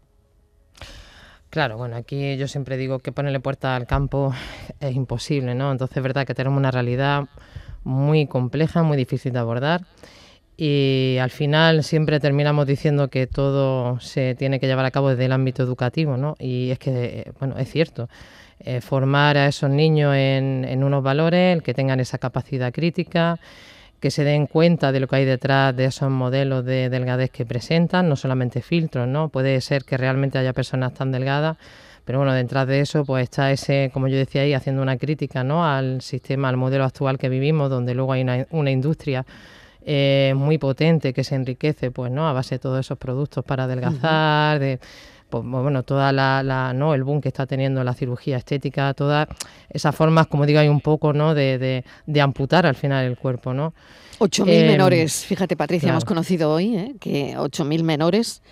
Claro, 1.50 1.77
bueno, 1.77 1.98
aquí 1.98 2.38
yo 2.38 2.48
siempre 2.48 2.77
digo 2.77 3.00
que 3.00 3.12
ponerle 3.12 3.41
puerta 3.41 3.75
al 3.75 3.86
campo 3.86 4.34
es 4.79 4.96
imposible, 4.96 5.53
¿no? 5.55 5.72
Entonces 5.72 5.98
es 5.98 6.03
verdad 6.03 6.25
que 6.25 6.34
tenemos 6.34 6.58
una 6.58 6.72
realidad 6.72 7.25
muy 7.84 8.27
compleja, 8.27 8.84
muy 8.84 8.98
difícil 8.98 9.34
de 9.34 9.39
abordar 9.39 9.86
y 10.63 11.18
al 11.18 11.32
final 11.32 11.84
siempre 11.84 12.20
terminamos 12.20 12.68
diciendo 12.68 13.08
que 13.08 13.25
todo 13.25 14.00
se 14.00 14.36
tiene 14.36 14.60
que 14.60 14.68
llevar 14.68 14.86
a 14.86 14.91
cabo 14.91 15.10
desde 15.10 15.25
el 15.25 15.32
ámbito 15.32 15.63
educativo, 15.63 16.18
¿no? 16.18 16.36
Y 16.38 16.70
es 16.70 16.77
que, 16.77 17.32
bueno, 17.39 17.58
es 17.58 17.68
cierto, 17.72 18.10
eh, 18.60 18.80
formar 18.80 19.38
a 19.38 19.48
esos 19.48 19.72
niños 19.72 20.13
en, 20.15 20.84
unos 20.84 21.01
valores, 21.01 21.56
el 21.56 21.63
que 21.63 21.74
tengan 21.74 22.00
esa 22.00 22.20
capacidad 22.20 22.72
crítica, 22.72 23.39
que 24.00 24.12
se 24.12 24.24
den 24.24 24.46
cuenta 24.46 24.91
de 24.91 25.00
lo 25.00 25.08
que 25.08 25.15
hay 25.15 25.25
detrás 25.25 25.75
de 25.75 25.86
esos 25.86 26.12
modelos 26.12 26.63
de 26.63 26.91
delgadez 26.91 27.32
que 27.32 27.44
presentan, 27.44 28.08
no 28.08 28.15
solamente 28.15 28.62
filtros, 28.62 29.08
¿no? 29.08 29.30
Puede 29.30 29.60
ser 29.62 29.84
que 29.84 29.98
realmente 29.98 30.38
haya 30.38 30.53
personas 30.53 30.94
tan 30.94 31.12
delgadas, 31.12 31.58
pero 32.06 32.20
bueno, 32.20 32.34
detrás 32.34 32.68
de 32.68 32.82
eso 32.82 33.03
pues 33.03 33.24
está 33.24 33.51
ese, 33.51 33.89
como 33.91 34.08
yo 34.08 34.18
decía 34.18 34.44
ahí, 34.44 34.53
haciendo 34.53 34.84
una 34.84 34.98
crítica, 34.98 35.44
¿no? 35.44 35.65
Al 35.65 36.03
sistema, 36.03 36.50
al 36.50 36.58
modelo 36.58 36.84
actual 36.84 37.18
que 37.18 37.30
vivimos, 37.30 37.72
donde 37.72 37.96
luego 37.96 38.13
hay 38.13 38.46
una 38.51 38.70
industria 38.70 39.25
eh, 39.83 40.33
muy 40.35 40.57
potente 40.57 41.13
que 41.13 41.23
se 41.23 41.35
enriquece 41.35 41.91
pues 41.91 42.11
no 42.11 42.27
a 42.27 42.33
base 42.33 42.55
de 42.55 42.59
todos 42.59 42.79
esos 42.79 42.97
productos 42.97 43.43
para 43.43 43.63
adelgazar, 43.63 44.59
de 44.59 44.79
pues, 45.31 45.43
bueno, 45.45 45.83
toda 45.83 46.11
la, 46.11 46.73
¿no? 46.75 46.93
el 46.93 47.03
boom 47.03 47.21
que 47.21 47.29
está 47.29 47.47
teniendo 47.47 47.83
la 47.83 47.93
cirugía 47.93 48.38
estética, 48.38 48.93
todas 48.93 49.27
esas 49.69 49.95
formas, 49.95 50.27
como 50.27 50.45
digo, 50.45 50.59
hay 50.59 50.67
un 50.67 50.81
poco 50.81 51.13
¿no? 51.13 51.33
de, 51.33 51.83
de, 52.05 52.21
amputar 52.21 52.65
al 52.65 52.75
final 52.75 53.05
el 53.05 53.17
cuerpo, 53.17 53.53
¿no? 53.53 53.73
8.000 54.19 54.50
em, 54.50 54.67
menores, 54.67 55.25
fíjate 55.25 55.55
Patricia, 55.55 55.89
hemos 55.89 56.05
conocido 56.05 56.51
hoy 56.51 56.75
¿eh? 56.75 56.95
que 57.00 57.35
8.000 57.38 57.81
menores 57.81 58.43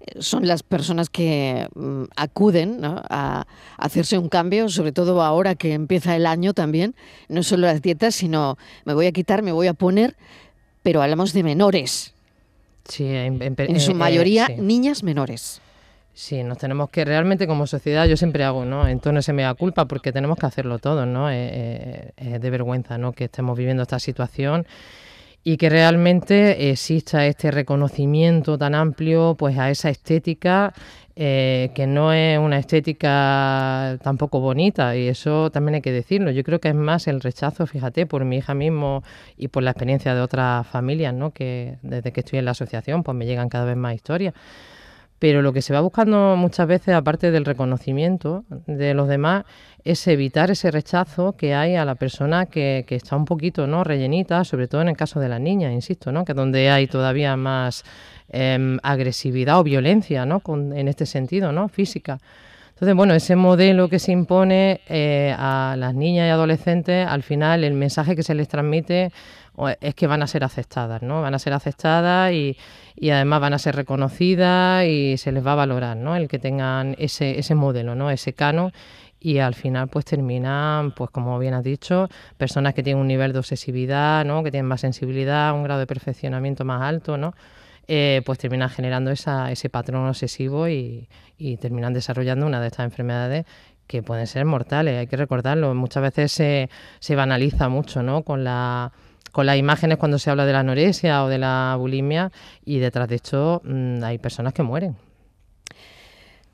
eh, 0.00 0.22
son 0.22 0.46
las 0.46 0.62
personas 0.62 1.10
que 1.10 1.68
mm, 1.74 2.04
acuden 2.16 2.80
a, 2.84 3.46
hacerse 3.76 4.16
un 4.16 4.28
cambio, 4.28 4.68
sobre 4.68 4.92
todo 4.92 5.20
ahora 5.22 5.56
que 5.56 5.74
empieza 5.74 6.16
el 6.16 6.26
año 6.26 6.54
también, 6.54 6.94
no 7.28 7.42
solo 7.42 7.66
las 7.66 7.82
dietas, 7.82 8.14
sino 8.14 8.56
me 8.84 8.94
voy 8.94 9.06
a 9.06 9.12
quitar, 9.12 9.42
me 9.42 9.52
voy 9.52 9.66
a 9.66 9.74
poner, 9.74 10.16
pero 10.90 11.02
hablamos 11.02 11.32
de 11.32 11.44
menores. 11.44 12.12
Sí, 12.88 13.06
en, 13.06 13.38
su 13.78 13.92
eh, 13.92 13.94
mayoría 13.94 14.48
niñas 14.48 15.04
menores. 15.04 15.60
Sí, 16.12 16.42
nos 16.42 16.58
tenemos 16.58 16.90
que 16.90 17.04
realmente 17.04 17.46
como 17.46 17.68
sociedad, 17.68 18.08
yo 18.08 18.16
siempre 18.16 18.42
hago, 18.42 18.64
¿no? 18.64 18.88
Entonces 18.88 19.24
se 19.24 19.32
me 19.32 19.42
da 19.42 19.54
culpa 19.54 19.84
porque 19.84 20.10
tenemos 20.10 20.36
que 20.36 20.46
hacerlo 20.46 20.80
todo, 20.80 21.06
¿no? 21.06 21.30
Es 21.30 22.12
de 22.16 22.50
vergüenza, 22.50 22.98
¿no? 22.98 23.12
Que 23.12 23.26
estemos 23.26 23.56
viviendo 23.56 23.84
esta 23.84 24.00
situación 24.00 24.66
y 25.44 25.58
que 25.58 25.70
realmente 25.70 26.70
exista 26.70 27.24
este 27.24 27.52
reconocimiento 27.52 28.58
tan 28.58 28.74
amplio, 28.74 29.36
pues 29.38 29.56
a 29.58 29.70
esa 29.70 29.90
estética 29.90 30.74
eh, 31.16 31.70
que 31.74 31.86
no 31.86 32.12
es 32.12 32.38
una 32.38 32.58
estética 32.58 33.98
tampoco 34.02 34.40
bonita 34.40 34.96
y 34.96 35.08
eso 35.08 35.50
también 35.50 35.76
hay 35.76 35.80
que 35.82 35.92
decirlo. 35.92 36.30
Yo 36.30 36.44
creo 36.44 36.60
que 36.60 36.68
es 36.68 36.74
más 36.74 37.08
el 37.08 37.20
rechazo, 37.20 37.66
fíjate, 37.66 38.06
por 38.06 38.24
mi 38.24 38.38
hija 38.38 38.54
mismo 38.54 39.02
y 39.36 39.48
por 39.48 39.62
la 39.62 39.72
experiencia 39.72 40.14
de 40.14 40.20
otras 40.20 40.66
familias, 40.66 41.12
¿no? 41.14 41.32
que 41.32 41.78
desde 41.82 42.12
que 42.12 42.20
estoy 42.20 42.38
en 42.38 42.44
la 42.44 42.52
asociación 42.52 43.02
pues 43.02 43.16
me 43.16 43.26
llegan 43.26 43.48
cada 43.48 43.64
vez 43.64 43.76
más 43.76 43.94
historias. 43.94 44.34
Pero 45.20 45.42
lo 45.42 45.52
que 45.52 45.62
se 45.62 45.72
va 45.72 45.80
buscando 45.80 46.34
muchas 46.36 46.66
veces, 46.66 46.94
aparte 46.94 47.30
del 47.30 47.44
reconocimiento 47.44 48.44
de 48.66 48.94
los 48.94 49.06
demás, 49.06 49.44
es 49.84 50.06
evitar 50.08 50.50
ese 50.50 50.72
rechazo 50.72 51.36
que 51.36 51.54
hay 51.54 51.76
a 51.76 51.84
la 51.84 51.94
persona 51.94 52.46
que, 52.46 52.84
que 52.88 52.96
está 52.96 53.14
un 53.16 53.24
poquito 53.24 53.68
no 53.68 53.84
rellenita, 53.84 54.42
sobre 54.44 54.66
todo 54.66 54.82
en 54.82 54.88
el 54.88 54.96
caso 54.96 55.20
de 55.20 55.28
las 55.28 55.40
niñas, 55.40 55.72
insisto, 55.72 56.10
¿no? 56.10 56.24
que 56.24 56.34
donde 56.34 56.70
hay 56.70 56.86
todavía 56.88 57.36
más 57.36 57.84
Em, 58.32 58.78
agresividad 58.84 59.58
o 59.58 59.64
violencia, 59.64 60.24
¿no? 60.24 60.40
en 60.46 60.86
este 60.86 61.04
sentido, 61.04 61.50
¿no? 61.50 61.68
Física. 61.68 62.18
Entonces, 62.68 62.94
bueno, 62.94 63.12
ese 63.12 63.34
modelo 63.34 63.88
que 63.88 63.98
se 63.98 64.12
impone 64.12 64.82
eh, 64.88 65.34
a 65.36 65.74
las 65.76 65.96
niñas 65.96 66.28
y 66.28 66.30
adolescentes, 66.30 67.08
al 67.08 67.24
final 67.24 67.64
el 67.64 67.74
mensaje 67.74 68.14
que 68.14 68.22
se 68.22 68.36
les 68.36 68.46
transmite 68.46 69.10
es 69.80 69.94
que 69.94 70.06
van 70.06 70.22
a 70.22 70.26
ser 70.26 70.44
aceptadas, 70.44 71.02
¿no? 71.02 71.22
Van 71.22 71.34
a 71.34 71.38
ser 71.38 71.52
aceptadas 71.52 72.32
y, 72.32 72.56
y, 72.96 73.10
además 73.10 73.40
van 73.40 73.54
a 73.54 73.58
ser 73.58 73.76
reconocidas 73.76 74.86
y 74.86 75.16
se 75.16 75.32
les 75.32 75.46
va 75.46 75.52
a 75.52 75.56
valorar, 75.56 75.96
¿no? 75.96 76.16
El 76.16 76.28
que 76.28 76.38
tengan 76.38 76.94
ese, 76.98 77.38
ese 77.38 77.54
modelo, 77.54 77.94
¿no? 77.94 78.10
Ese 78.10 78.32
cano 78.32 78.72
y 79.20 79.38
al 79.38 79.54
final 79.54 79.88
pues 79.88 80.06
terminan, 80.06 80.92
pues 80.92 81.10
como 81.10 81.38
bien 81.38 81.54
has 81.54 81.62
dicho, 81.62 82.08
personas 82.38 82.74
que 82.74 82.82
tienen 82.82 83.00
un 83.00 83.06
nivel 83.06 83.32
de 83.32 83.38
obsesividad, 83.38 84.24
¿no? 84.24 84.42
Que 84.42 84.50
tienen 84.50 84.66
más 84.66 84.80
sensibilidad, 84.80 85.52
un 85.54 85.62
grado 85.62 85.80
de 85.80 85.86
perfeccionamiento 85.86 86.64
más 86.64 86.82
alto, 86.82 87.18
¿no? 87.18 87.34
Eh, 87.86 88.22
pues 88.24 88.38
terminan 88.38 88.70
generando 88.70 89.10
ese 89.10 89.68
patrón 89.70 90.06
obsesivo 90.08 90.68
y, 90.68 91.08
terminan 91.60 91.92
desarrollando 91.92 92.46
una 92.46 92.60
de 92.60 92.68
estas 92.68 92.84
enfermedades 92.84 93.46
que 93.86 94.02
pueden 94.02 94.26
ser 94.26 94.44
mortales, 94.44 94.98
hay 94.98 95.06
que 95.06 95.16
recordarlo. 95.16 95.74
Muchas 95.74 96.02
veces 96.02 96.32
se, 96.32 96.70
se 97.00 97.16
banaliza 97.16 97.68
mucho 97.68 98.02
¿no? 98.02 98.22
con, 98.22 98.44
la, 98.44 98.92
con 99.32 99.46
las 99.46 99.56
imágenes 99.56 99.98
cuando 99.98 100.18
se 100.18 100.30
habla 100.30 100.46
de 100.46 100.52
la 100.52 100.60
anorexia 100.60 101.24
o 101.24 101.28
de 101.28 101.38
la 101.38 101.76
bulimia 101.78 102.32
y 102.64 102.78
detrás 102.78 103.08
de 103.08 103.16
esto 103.16 103.62
mm, 103.64 104.02
hay 104.02 104.18
personas 104.18 104.52
que 104.52 104.62
mueren. 104.62 104.96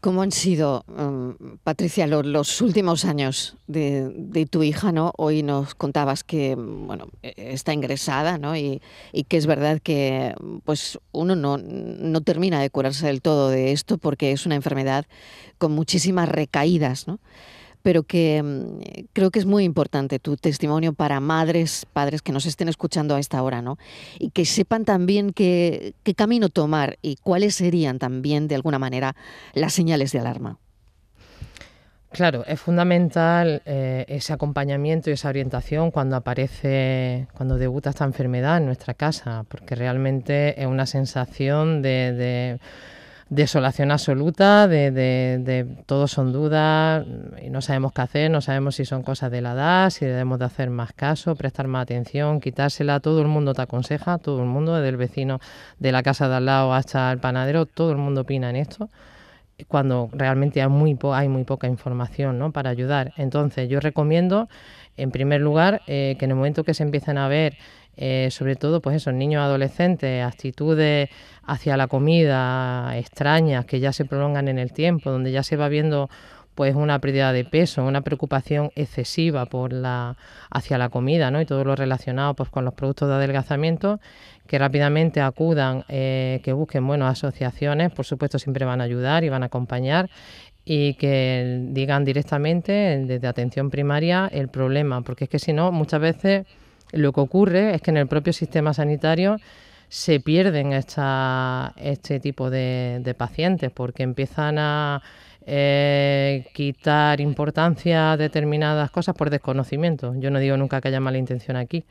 ¿Cómo 0.00 0.22
han 0.22 0.30
sido, 0.30 0.84
mm, 0.86 1.56
Patricia, 1.64 2.06
los, 2.06 2.60
últimos 2.60 3.04
años 3.04 3.56
de, 3.66 4.46
tu 4.48 4.62
hija? 4.62 4.92
¿no? 4.92 5.12
Hoy 5.16 5.42
nos 5.42 5.74
contabas 5.74 6.22
que 6.22 6.54
bueno, 6.54 7.08
e, 7.22 7.34
está 7.36 7.72
ingresada 7.72 8.38
¿no? 8.38 8.56
y, 8.56 8.80
y, 9.12 9.24
que 9.24 9.36
es 9.36 9.46
verdad 9.46 9.80
que 9.82 10.34
pues, 10.64 11.00
uno 11.10 11.34
no, 11.34 11.58
no 11.58 12.20
termina 12.20 12.60
de 12.60 12.70
curarse 12.70 13.06
del 13.06 13.20
todo 13.20 13.48
de 13.48 13.72
esto 13.72 13.98
porque 13.98 14.30
es 14.30 14.46
una 14.46 14.54
enfermedad 14.54 15.06
con 15.58 15.72
muchísimas 15.72 16.28
recaídas. 16.28 17.08
¿no? 17.08 17.18
Pero 17.86 18.02
que 18.02 18.42
mm, 18.42 19.04
creo 19.12 19.30
que 19.30 19.38
es 19.38 19.46
muy 19.46 19.62
importante 19.62 20.18
tu 20.18 20.36
testimonio 20.36 20.92
para 20.92 21.20
madres, 21.20 21.86
padres 21.92 22.20
que 22.20 22.32
nos 22.32 22.44
estén 22.44 22.68
escuchando 22.68 23.14
a 23.14 23.20
esta 23.20 23.40
hora, 23.44 23.62
¿no? 23.62 23.78
Y 24.18 24.30
que 24.30 24.44
sepan 24.44 24.84
también 24.84 25.32
qué, 25.32 25.94
camino 26.16 26.48
tomar 26.48 26.98
y 27.00 27.14
cuáles 27.14 27.54
serían 27.54 28.00
también, 28.00 28.48
de 28.48 28.56
alguna 28.56 28.80
manera, 28.80 29.14
las 29.54 29.72
señales 29.72 30.10
de 30.10 30.18
alarma. 30.18 30.58
Claro, 32.10 32.44
es 32.48 32.58
fundamental 32.58 33.62
eh, 33.66 34.04
ese 34.08 34.32
acompañamiento 34.32 35.08
y 35.08 35.12
esa 35.12 35.28
orientación 35.28 35.92
cuando 35.92 36.16
aparece, 36.16 37.28
cuando 37.34 37.56
debuta 37.56 37.90
esta 37.90 38.04
enfermedad 38.04 38.56
en 38.56 38.66
nuestra 38.66 38.94
casa, 38.94 39.44
porque 39.48 39.76
realmente 39.76 40.60
es 40.60 40.66
una 40.66 40.86
sensación 40.86 41.82
de 41.82 42.58
desolación 43.28 43.90
absoluta, 43.90 44.68
de, 44.68 44.90
de, 44.92 45.38
de 45.40 45.64
todo 45.86 46.06
son 46.06 46.32
dudas 46.32 47.04
y 47.42 47.50
no 47.50 47.60
sabemos 47.60 47.92
qué 47.92 48.02
hacer, 48.02 48.30
no 48.30 48.40
sabemos 48.40 48.76
si 48.76 48.84
son 48.84 49.02
cosas 49.02 49.30
de 49.32 49.40
la 49.40 49.52
edad, 49.52 49.90
si 49.90 50.06
debemos 50.06 50.38
de 50.38 50.44
hacer 50.44 50.70
más 50.70 50.92
caso, 50.92 51.34
prestar 51.34 51.66
más 51.66 51.82
atención, 51.82 52.40
quitársela, 52.40 53.00
todo 53.00 53.20
el 53.22 53.28
mundo 53.28 53.52
te 53.52 53.62
aconseja, 53.62 54.18
todo 54.18 54.40
el 54.42 54.48
mundo, 54.48 54.74
desde 54.76 54.90
el 54.90 54.96
vecino 54.96 55.40
de 55.78 55.92
la 55.92 56.02
casa 56.02 56.28
de 56.28 56.36
al 56.36 56.46
lado 56.46 56.72
hasta 56.72 57.10
el 57.10 57.18
panadero, 57.18 57.66
todo 57.66 57.90
el 57.90 57.98
mundo 57.98 58.20
opina 58.20 58.50
en 58.50 58.56
esto 58.56 58.88
cuando 59.68 60.10
realmente 60.12 60.60
hay 60.60 60.68
muy, 60.68 60.98
hay 61.12 61.28
muy 61.28 61.44
poca 61.44 61.66
información 61.66 62.38
¿no? 62.38 62.52
para 62.52 62.70
ayudar. 62.70 63.12
Entonces 63.16 63.68
yo 63.68 63.80
recomiendo, 63.80 64.48
en 64.96 65.10
primer 65.10 65.40
lugar, 65.40 65.82
eh, 65.86 66.16
que 66.18 66.24
en 66.24 66.32
el 66.32 66.36
momento 66.36 66.64
que 66.64 66.74
se 66.74 66.82
empiecen 66.82 67.18
a 67.18 67.28
ver 67.28 67.56
eh, 67.98 68.28
sobre 68.30 68.56
todo 68.56 68.82
pues 68.82 68.96
esos 68.96 69.14
niños 69.14 69.40
adolescentes, 69.40 70.22
actitudes 70.22 71.08
hacia 71.44 71.78
la 71.78 71.86
comida 71.86 72.96
extrañas 72.98 73.64
que 73.64 73.80
ya 73.80 73.92
se 73.92 74.04
prolongan 74.04 74.48
en 74.48 74.58
el 74.58 74.72
tiempo, 74.72 75.10
donde 75.10 75.32
ya 75.32 75.42
se 75.42 75.56
va 75.56 75.68
viendo 75.68 76.10
pues 76.54 76.74
una 76.74 76.98
pérdida 77.00 77.32
de 77.32 77.44
peso, 77.44 77.84
una 77.84 78.00
preocupación 78.00 78.70
excesiva 78.76 79.44
por 79.46 79.72
la 79.72 80.16
hacia 80.50 80.78
la 80.78 80.88
comida, 80.88 81.30
¿no? 81.30 81.40
Y 81.40 81.46
todo 81.46 81.64
lo 81.64 81.76
relacionado 81.76 82.34
pues 82.34 82.48
con 82.48 82.64
los 82.64 82.72
productos 82.72 83.08
de 83.08 83.14
adelgazamiento, 83.14 84.00
que 84.46 84.58
rápidamente 84.58 85.20
acudan, 85.20 85.84
eh, 85.88 86.40
que 86.44 86.52
busquen 86.52 86.86
bueno 86.86 87.06
asociaciones, 87.06 87.92
por 87.92 88.06
supuesto 88.06 88.38
siempre 88.38 88.64
van 88.64 88.80
a 88.80 88.84
ayudar 88.84 89.22
y 89.24 89.28
van 89.28 89.42
a 89.42 89.46
acompañar 89.46 90.08
y 90.68 90.94
que 90.94 91.60
digan 91.68 92.04
directamente 92.04 92.72
desde 93.06 93.28
atención 93.28 93.70
primaria 93.70 94.28
el 94.32 94.48
problema, 94.48 95.00
porque 95.02 95.24
es 95.24 95.30
que 95.30 95.38
si 95.38 95.52
no 95.52 95.70
muchas 95.70 96.00
veces 96.00 96.46
lo 96.90 97.12
que 97.12 97.20
ocurre 97.20 97.74
es 97.74 97.80
que 97.80 97.92
en 97.92 97.98
el 97.98 98.08
propio 98.08 98.32
sistema 98.32 98.74
sanitario 98.74 99.36
se 99.88 100.18
pierden 100.18 100.72
esta, 100.72 101.72
este 101.76 102.18
tipo 102.18 102.50
de, 102.50 103.14
pacientes 103.16 103.70
porque 103.70 104.02
empiezan 104.02 104.58
a 104.58 105.02
eh, 105.46 106.44
quitar 106.52 107.20
importancia 107.20 108.12
a 108.12 108.16
determinadas 108.16 108.90
cosas 108.90 109.14
por 109.14 109.30
desconocimiento. 109.30 110.14
Yo 110.16 110.32
no 110.32 110.40
digo 110.40 110.56
nunca 110.56 110.80
que 110.80 110.88
haya 110.88 110.98
mala 110.98 111.18
intención 111.18 111.56
aquí. 111.56 111.84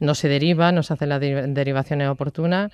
No 0.00 0.14
se 0.14 0.28
deriva, 0.28 0.70
no 0.70 0.82
se 0.82 0.92
hacen 0.92 1.08
las 1.08 1.20
derivaciones 1.20 2.08
oportunas 2.10 2.70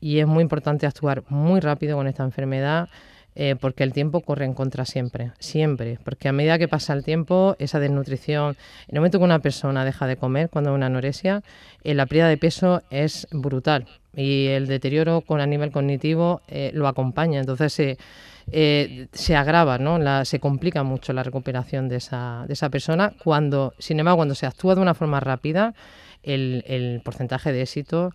y 0.00 0.18
es 0.18 0.26
muy 0.26 0.42
importante 0.42 0.84
actuar 0.84 1.22
muy 1.28 1.60
rápido 1.60 1.96
con 1.96 2.08
esta 2.08 2.24
enfermedad 2.24 2.88
eh, 3.38 3.54
porque 3.60 3.84
el 3.84 3.92
tiempo 3.92 4.22
corre 4.22 4.46
en 4.46 4.54
contra 4.54 4.86
siempre, 4.86 5.32
siempre, 5.38 5.98
porque 6.02 6.26
a 6.28 6.32
medida 6.32 6.58
que 6.58 6.68
pasa 6.68 6.94
el 6.94 7.04
tiempo, 7.04 7.54
esa 7.58 7.78
desnutrición, 7.78 8.56
en 8.88 8.94
el 8.94 9.00
momento 9.00 9.18
que 9.18 9.24
una 9.24 9.40
persona 9.40 9.84
deja 9.84 10.06
de 10.06 10.16
comer, 10.16 10.48
cuando 10.48 10.70
hay 10.70 10.76
una 10.76 10.86
anorexia, 10.86 11.42
eh, 11.84 11.92
la 11.92 12.06
pérdida 12.06 12.28
de 12.28 12.38
peso 12.38 12.82
es 12.88 13.28
brutal. 13.30 13.86
Y 14.14 14.46
el 14.46 14.66
deterioro 14.66 15.20
con 15.20 15.42
a 15.42 15.46
nivel 15.46 15.70
cognitivo 15.70 16.40
eh, 16.48 16.70
lo 16.72 16.88
acompaña, 16.88 17.38
entonces 17.38 17.74
se, 17.74 19.36
agrava, 19.36 19.76
¿no? 19.76 20.24
se 20.24 20.40
complica 20.40 20.82
mucho 20.82 21.12
la 21.12 21.22
recuperación 21.22 21.90
de 21.90 21.96
esa, 21.96 22.44
de 22.46 22.54
esa 22.54 22.70
persona, 22.70 23.12
cuando, 23.22 23.74
sin 23.78 23.98
embargo, 24.00 24.16
cuando 24.16 24.34
se 24.34 24.46
actúa 24.46 24.74
de 24.74 24.80
una 24.80 24.94
forma 24.94 25.20
rápida, 25.20 25.74
el, 26.22 26.64
el 26.66 27.02
porcentaje 27.04 27.52
de 27.52 27.60
éxito 27.60 28.12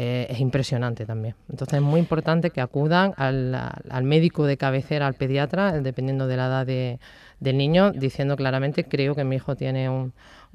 eh, 0.00 0.28
es 0.30 0.38
impresionante 0.38 1.04
también. 1.06 1.34
Entonces 1.50 1.74
es 1.74 1.82
muy 1.82 1.98
importante 1.98 2.50
que 2.50 2.60
acudan 2.60 3.14
al, 3.16 4.04
médico 4.04 4.46
de 4.46 4.56
cabecera, 4.56 5.08
al 5.08 5.14
pediatra, 5.14 5.72
dependiendo 5.80 6.28
de 6.28 6.36
la 6.36 6.46
edad 6.46 6.66
del 6.66 7.58
niño, 7.58 7.90
diciendo 7.90 8.36
claramente 8.36 8.84
creo 8.84 9.16
que 9.16 9.24
mi 9.24 9.34
hijo 9.34 9.56
tiene 9.56 9.90
un, 9.90 10.12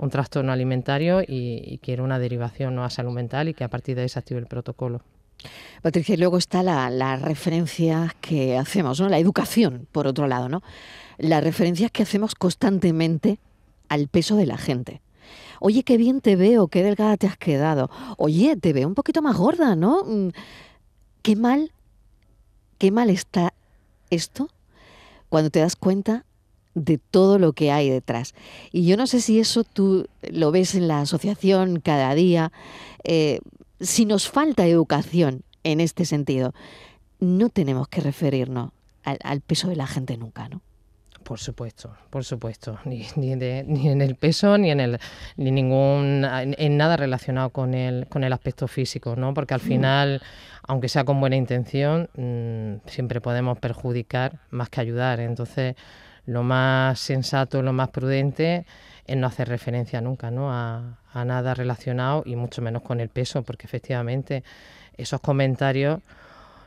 trastorno 0.09 0.53
alimentario 0.53 1.21
y, 1.27 1.77
quiere 1.83 2.01
una 2.01 2.19
derivación 2.19 2.73
¿no? 2.73 2.85
a 2.85 2.89
salud 2.89 3.11
mental 3.11 3.49
y 3.49 3.53
que 3.53 3.65
a 3.65 3.67
partir 3.67 3.97
de 3.97 4.03
ahí 4.03 4.09
se 4.09 4.17
active 4.17 4.39
el 4.39 4.47
protocolo. 4.47 5.01
Patricia, 5.81 6.15
y 6.15 6.19
luego 6.19 6.37
está 6.37 6.63
la, 6.63 6.89
la 6.89 7.17
referencia 7.17 8.15
que 8.21 8.57
hacemos, 8.57 9.01
¿no? 9.01 9.09
la 9.09 9.19
educación, 9.19 9.89
por 9.91 10.07
otro 10.07 10.27
lado, 10.27 10.47
¿no? 10.47 10.63
las 11.17 11.43
referencias 11.43 11.91
que 11.91 12.03
hacemos 12.03 12.33
constantemente 12.33 13.39
al 13.89 14.07
peso 14.07 14.37
de 14.37 14.45
la 14.45 14.57
gente. 14.57 15.02
Oye, 15.65 15.83
qué 15.83 15.95
bien 15.95 16.19
te 16.19 16.35
veo, 16.35 16.67
qué 16.67 16.83
delgada 16.83 17.15
te 17.15 17.25
has 17.25 17.37
quedado. 17.37 17.89
Oye, 18.17 18.57
te 18.57 18.73
veo 18.73 18.85
un 18.85 18.95
poquito 18.95 19.21
más 19.21 19.37
gorda, 19.37 19.77
¿no? 19.77 20.03
Mm, 20.03 20.31
qué 21.21 21.37
mal, 21.37 21.71
qué 22.77 22.91
mal 22.91 23.09
está 23.09 23.53
esto 24.09 24.49
cuando 25.29 25.51
te 25.51 25.61
das 25.61 25.77
cuenta 25.77 26.25
de 26.73 26.97
todo 26.97 27.39
lo 27.39 27.53
que 27.53 27.71
hay 27.71 27.89
detrás. 27.89 28.35
Y 28.73 28.85
yo 28.85 28.97
no 28.97 29.07
sé 29.07 29.21
si 29.21 29.39
eso 29.39 29.63
tú 29.63 30.05
lo 30.29 30.51
ves 30.51 30.75
en 30.75 30.89
la 30.89 30.99
asociación 30.99 31.79
cada 31.79 32.13
día, 32.13 32.51
eh, 33.05 33.39
si 33.79 34.03
nos 34.03 34.29
falta 34.29 34.67
educación 34.67 35.43
en 35.63 35.79
este 35.79 36.03
sentido, 36.03 36.53
no 37.21 37.47
tenemos 37.47 37.87
que 37.87 38.01
referirnos 38.01 38.71
al 39.05 39.39
peso 39.39 39.69
de 39.69 39.77
la 39.77 39.87
gente 39.87 40.17
nunca, 40.17 40.49
¿no? 40.49 40.59
Por 41.23 41.39
supuesto, 41.39 41.95
por 42.09 42.23
supuesto. 42.23 42.79
Ni, 42.85 43.05
ni, 43.15 43.35
ni, 43.35 43.89
en 43.89 44.01
el 44.01 44.15
peso, 44.15 44.57
ni 44.57 44.71
en 44.71 44.79
el, 44.79 44.99
ni 45.37 45.51
ningún, 45.51 46.25
en, 46.25 46.77
nada 46.77 46.97
relacionado 46.97 47.49
con 47.51 47.73
el, 47.73 48.07
con 48.07 48.23
el 48.23 48.33
aspecto 48.33 48.67
físico, 48.67 49.15
¿no? 49.15 49.33
Porque 49.33 49.53
al 49.53 49.61
mm. 49.61 49.63
final, 49.63 50.21
aunque 50.67 50.89
sea 50.89 51.05
con 51.05 51.19
buena 51.19 51.35
intención, 51.35 52.09
mm, 52.15 52.87
siempre 52.87 53.21
podemos 53.21 53.57
perjudicar 53.57 54.39
más 54.49 54.69
que 54.69 54.81
ayudar. 54.81 55.19
Entonces, 55.19 55.75
lo 56.25 56.43
más 56.43 56.99
sensato, 56.99 57.61
lo 57.61 57.73
más 57.73 57.89
prudente 57.89 58.65
es 59.05 59.17
no 59.17 59.27
hacer 59.27 59.47
referencia 59.47 60.01
nunca, 60.01 60.29
¿no? 60.31 60.51
A, 60.51 60.99
a 61.13 61.25
nada 61.25 61.53
relacionado 61.53 62.23
y 62.25 62.35
mucho 62.35 62.61
menos 62.61 62.81
con 62.81 62.99
el 62.99 63.09
peso, 63.09 63.43
porque 63.43 63.65
efectivamente 63.65 64.43
esos 64.97 65.21
comentarios 65.21 65.99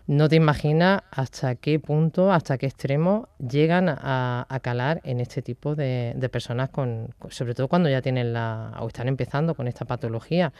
no 0.07 0.29
te 0.29 0.37
imaginas 0.37 1.03
hasta 1.11 1.57
qué 1.57 1.81
punto, 1.81 2.31
hasta 2.31 2.59
qué 2.59 2.67
extremo 2.67 3.29
llegan 3.39 3.89
a, 3.89 4.47
calar 4.63 5.00
en 5.04 5.21
este 5.21 5.43
tipo 5.43 5.75
de, 5.75 6.28
personas, 6.30 6.71
con, 6.71 7.15
sobre 7.28 7.54
todo 7.54 7.69
cuando 7.69 7.89
ya 7.89 8.00
tienen 8.02 8.33
la, 8.33 8.73
o 8.80 8.87
están 8.87 9.09
empezando 9.09 9.54
con 9.54 9.67
esta 9.69 9.85
patología. 9.85 10.52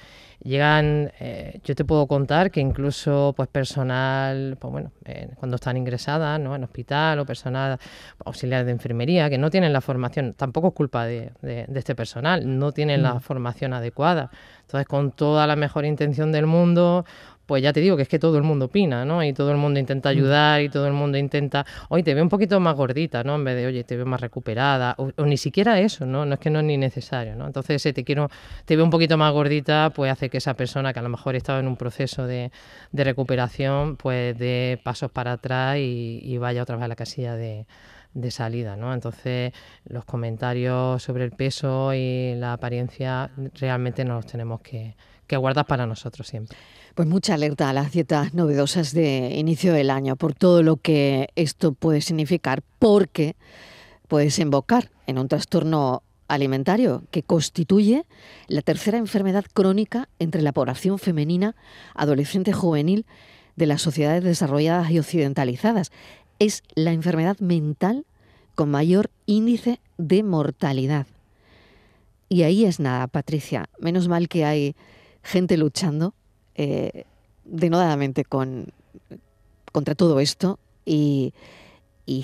Llegan, 0.43 1.13
eh, 1.21 1.61
yo 1.65 1.75
te 1.75 1.85
puedo 1.85 2.07
contar 2.07 2.51
que 2.51 2.61
incluso 2.61 3.35
pues 3.37 3.49
personal, 3.49 4.57
pues 4.61 4.73
bueno, 4.73 4.93
cuando 5.37 5.57
están 5.57 5.77
ingresadas 5.77 6.41
¿no? 6.41 6.55
en 6.55 6.65
hospital 6.65 7.19
o 7.21 7.25
personal 7.25 7.79
auxiliar 8.25 8.65
de 8.65 8.73
enfermería, 8.73 9.31
que 9.31 9.39
no 9.39 9.51
tienen 9.51 9.73
la 9.73 9.81
formación, 9.81 10.35
tampoco 10.35 10.69
es 10.69 10.75
culpa 10.75 11.07
de, 11.07 11.33
este 11.75 11.95
personal, 11.95 12.59
no 12.59 12.73
tienen 12.73 13.03
la 13.03 13.15
mm. 13.15 13.21
formación 13.21 13.73
adecuada. 13.73 14.31
Entonces, 14.63 14.89
con 14.89 15.13
toda 15.13 15.47
la 15.47 15.55
mejor 15.55 15.85
intención 15.85 16.33
del 16.33 16.47
mundo, 16.47 17.05
pues 17.47 17.63
ya 17.63 17.73
te 17.73 17.81
digo 17.81 17.97
que 17.97 18.03
es 18.03 18.09
que 18.09 18.19
todo 18.19 18.37
el 18.37 18.43
mundo 18.43 18.67
opina, 18.67 19.05
¿no? 19.05 19.23
Y 19.23 19.33
todo 19.33 19.53
el 19.53 19.57
mundo 19.57 19.79
intenta 19.79 20.09
mm. 20.09 20.13
ayudar 20.13 20.63
y 20.63 20.69
todo 20.69 20.87
el 20.87 20.93
mundo 20.93 21.17
intenta, 21.17 21.65
oye, 21.89 22.03
te 22.03 22.13
veo 22.13 22.23
un 22.23 22.29
poquito 22.29 22.59
más 22.61 22.75
gordita, 22.75 23.23
¿no? 23.25 23.37
En 23.37 23.45
vez 23.45 23.57
de, 23.57 23.67
oye, 23.67 23.85
te 23.85 23.97
veo 23.97 24.05
más 24.05 24.21
recuperada, 24.21 24.97
o, 24.99 25.25
ni 25.25 25.37
siquiera 25.37 25.81
eso, 25.81 26.05
¿no? 26.07 26.27
No 26.27 26.35
es 26.35 26.41
que 26.41 26.51
no 26.51 26.59
es 26.59 26.65
ni 26.65 26.77
necesario, 26.77 27.37
¿no? 27.37 27.47
Entonces, 27.47 27.77
ese 27.77 27.93
te 27.93 28.05
quiero, 28.05 28.29
te 28.65 28.77
veo 28.77 28.85
un 28.85 28.91
poquito 28.91 29.17
más 29.17 29.33
gordita, 29.33 29.91
pues 29.95 30.11
hace 30.11 30.29
que 30.29 30.39
esa 30.39 30.55
persona 30.55 30.93
que 30.93 30.99
a 30.99 31.03
lo 31.03 31.09
mejor 31.09 31.37
estaba 31.37 31.61
en 31.61 31.69
un 31.69 31.77
proceso 31.77 32.27
de, 32.27 32.51
recuperación, 32.93 33.97
pues 33.97 34.37
dé 34.37 34.81
pasos 34.83 35.11
para 35.13 35.33
atrás 35.33 35.77
y, 35.79 36.37
vaya 36.39 36.63
otra 36.63 36.77
vez 36.77 36.85
a 36.85 36.89
la 36.89 36.97
casilla 36.97 37.37
de, 37.37 37.67
salida, 38.31 38.77
¿no? 38.77 38.93
Entonces, 38.93 39.53
los 39.85 40.05
comentarios 40.05 41.03
sobre 41.03 41.25
el 41.25 41.33
peso 41.33 41.93
y 41.95 42.35
la 42.35 42.55
apariencia 42.55 43.31
realmente 43.55 44.05
no 44.05 44.15
los 44.15 44.27
tenemos 44.27 44.61
que, 44.63 44.97
que 45.27 45.37
guardar 45.37 45.67
para 45.67 45.87
nosotros 45.87 46.27
siempre. 46.27 46.57
Pues 46.95 47.09
mucha 47.09 47.35
alerta 47.35 47.69
a 47.69 47.73
las 47.73 47.93
dietas 47.93 48.35
novedosas 48.35 48.93
de 48.93 49.35
inicio 49.37 49.73
del 49.73 49.91
año 49.91 50.17
por 50.17 50.35
todo 50.35 50.63
lo 50.63 50.77
que 50.77 51.29
esto 51.37 51.73
puede 51.73 52.01
significar, 52.01 52.63
porque 52.79 53.37
puede 54.09 54.27
desembocar 54.27 54.91
en 55.07 55.19
un 55.19 55.29
trastorno 55.29 56.03
alimentario 56.29 57.05
que 57.11 57.23
constituye 57.23 58.05
la 58.49 58.63
tercera 58.63 58.99
enfermedad 58.99 59.45
crónica 59.53 60.09
entre 60.19 60.43
la 60.43 60.53
población 60.53 60.99
femenina, 60.99 61.55
adolescente 61.95 62.53
juvenil 62.53 63.07
de 63.57 63.67
las 63.67 63.83
sociedades 63.83 64.25
desarrolladas 64.25 64.91
y 64.91 64.99
occidentalizadas. 64.99 65.93
Es 66.39 66.63
la 66.75 66.93
enfermedad 66.93 67.39
mental 67.39 68.07
con 68.55 68.71
mayor 68.71 69.11
índice 69.27 69.81
de 69.99 70.23
mortalidad. 70.23 71.07
Y 72.29 72.43
ahí 72.43 72.65
es 72.65 72.81
nada, 72.81 73.07
Patricia. 73.07 73.69
Menos 73.79 74.09
mal 74.09 74.29
que 74.29 74.45
hay 74.45 74.75
gente 75.27 75.57
luchando 75.57 76.15
eh, 76.55 77.05
denodadamente 77.45 78.25
con, 78.25 78.73
contra 79.73 79.95
todo 79.95 80.21
esto 80.21 80.59
y, 80.85 81.35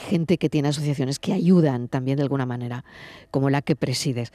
gente 0.01 0.39
que 0.39 0.49
tiene 0.49 0.69
asociaciones 0.69 1.19
que 1.19 1.33
ayudan 1.33 1.89
también 1.89 2.17
de 2.17 2.23
alguna 2.23 2.47
manera, 2.47 2.85
como 3.33 3.51
la 3.51 3.63
que 3.63 3.75
presides. 3.75 4.33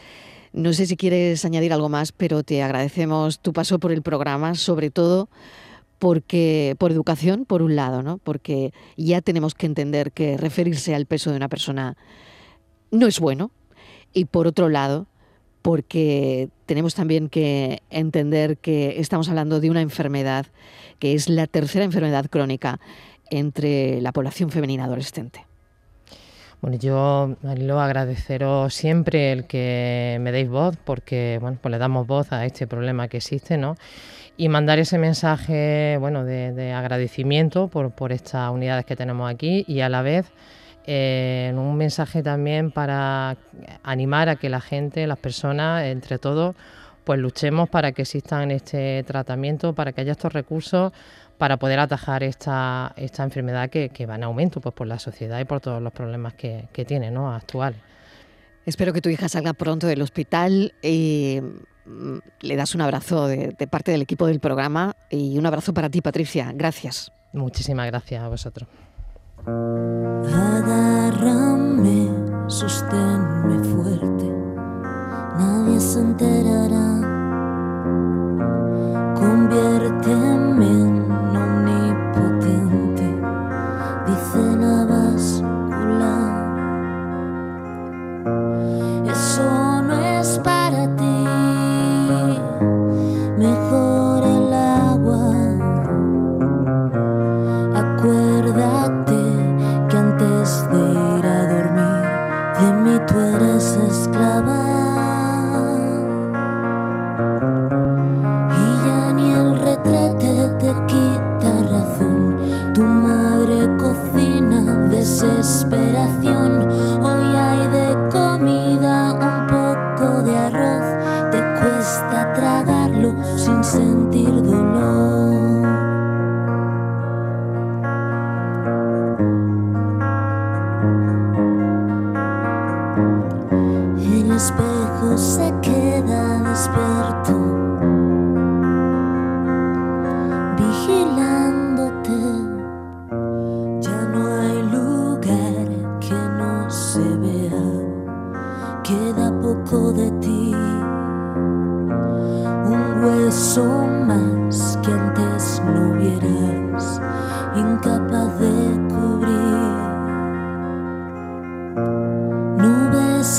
No 0.51 0.73
sé 0.73 0.85
si 0.85 0.97
quieres 0.97 1.45
añadir 1.45 1.71
algo 1.71 1.87
más, 1.87 2.11
pero 2.11 2.43
te 2.43 2.61
agradecemos 2.61 3.39
tu 3.39 3.53
paso 3.53 3.79
por 3.79 3.93
el 3.93 4.01
programa, 4.01 4.55
sobre 4.55 4.89
todo 4.89 5.29
porque 5.99 6.75
por 6.77 6.91
educación, 6.91 7.45
por 7.45 7.61
un 7.61 7.77
lado, 7.77 8.03
¿no? 8.03 8.17
Porque 8.17 8.73
ya 8.97 9.21
tenemos 9.21 9.55
que 9.55 9.67
entender 9.67 10.11
que 10.11 10.35
referirse 10.35 10.93
al 10.93 11.05
peso 11.05 11.31
de 11.31 11.37
una 11.37 11.47
persona 11.47 11.95
no 12.91 13.07
es 13.07 13.21
bueno. 13.21 13.51
Y 14.13 14.25
por 14.25 14.47
otro 14.47 14.67
lado, 14.67 15.07
porque 15.67 16.47
tenemos 16.65 16.95
también 16.95 17.27
que 17.27 17.81
entender 17.89 18.57
que 18.57 19.01
estamos 19.01 19.27
hablando 19.27 19.59
de 19.59 19.69
una 19.69 19.81
enfermedad 19.81 20.45
que 20.97 21.13
es 21.13 21.27
la 21.27 21.45
tercera 21.45 21.83
enfermedad 21.83 22.27
crónica 22.27 22.79
entre 23.29 23.99
la 23.99 24.13
población 24.13 24.49
femenina 24.49 24.85
adolescente. 24.85 25.45
Bueno, 26.61 26.77
yo, 26.77 27.35
Marilo, 27.41 27.81
agradeceros 27.81 28.73
siempre 28.73 29.33
el 29.33 29.45
que 29.45 30.19
me 30.21 30.31
deis 30.31 30.47
voz, 30.47 30.77
porque 30.85 31.37
bueno, 31.41 31.57
pues 31.61 31.69
le 31.69 31.79
damos 31.79 32.07
voz 32.07 32.31
a 32.31 32.45
este 32.45 32.65
problema 32.65 33.09
que 33.09 33.17
existe, 33.17 33.57
¿no? 33.57 33.75
Y 34.37 34.47
mandar 34.47 34.79
ese 34.79 34.97
mensaje, 34.97 35.97
bueno, 35.99 36.23
de, 36.23 36.53
de 36.53 36.71
agradecimiento 36.71 37.67
por 37.67 38.13
estas 38.13 38.51
unidades 38.51 38.85
que 38.85 38.95
tenemos 38.95 39.29
aquí 39.29 39.65
y 39.67 39.81
a 39.81 39.89
la 39.89 40.01
vez 40.01 40.31
en 40.87 41.59
un 41.59 41.75
mensaje 41.75 42.23
también 42.23 42.71
para 42.71 43.35
animar 43.83 44.29
a 44.29 44.37
que 44.37 44.49
la 44.49 44.61
gente, 44.61 45.05
las 45.05 45.19
personas, 45.19 45.83
entre 45.83 46.17
todos, 46.17 46.55
pues 47.03 47.19
luchemos 47.19 47.69
para 47.69 47.91
que 47.91 48.03
existan 48.03 48.51
este 48.51 49.03
tratamiento, 49.03 49.73
para 49.73 49.91
que 49.91 50.01
haya 50.01 50.13
estos 50.13 50.33
recursos 50.33 50.93
para 51.37 51.57
poder 51.57 51.79
atajar 51.79 52.23
esta, 52.23 52.93
esta 52.95 53.23
enfermedad 53.23 53.69
que, 53.69 54.05
va 54.05 54.15
en 54.15 54.23
aumento 54.23 54.59
pues, 54.59 54.73
por 54.73 54.87
la 54.87 54.97
sociedad 54.97 55.39
y 55.39 55.45
por 55.45 55.61
todos 55.61 55.81
los 55.81 55.93
problemas 55.93 56.33
que, 56.33 56.67
tiene 56.87 57.11
¿no? 57.11 57.33
actuales. 57.33 57.79
Espero 58.65 58.91
que 58.91 59.01
tu 59.01 59.09
hija 59.09 59.29
salga 59.29 59.53
pronto 59.53 59.87
del 59.87 60.01
hospital 60.01 60.73
y 60.81 61.39
mm, 61.85 62.17
le 62.41 62.55
das 62.55 62.75
un 62.75 62.81
abrazo 62.81 63.27
de, 63.27 63.55
de 63.57 63.67
parte 63.67 63.91
del 63.91 64.01
equipo 64.01 64.27
del 64.27 64.39
programa 64.39 64.95
y 65.09 65.37
un 65.37 65.45
abrazo 65.45 65.73
para 65.73 65.89
ti, 65.89 66.01
Patricia. 66.01 66.51
Gracias. 66.53 67.11
Muchísimas 67.33 67.87
gracias 67.87 68.23
a 68.23 68.27
vosotros. 68.27 68.86
Agárrame, 70.27 72.11
sosténme 72.47 73.63
fuerte, 73.63 74.27
nadie 75.39 75.79
se 75.79 75.99
enterará. 76.01 76.96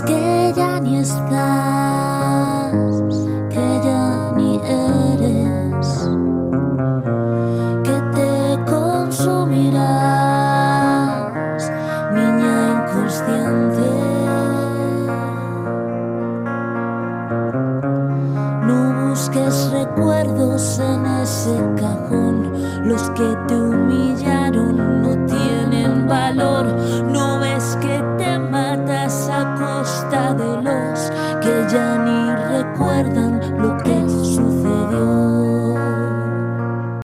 Que 0.02 0.52
ya 0.56 0.80
ni 0.80 0.98
estás, 0.98 1.77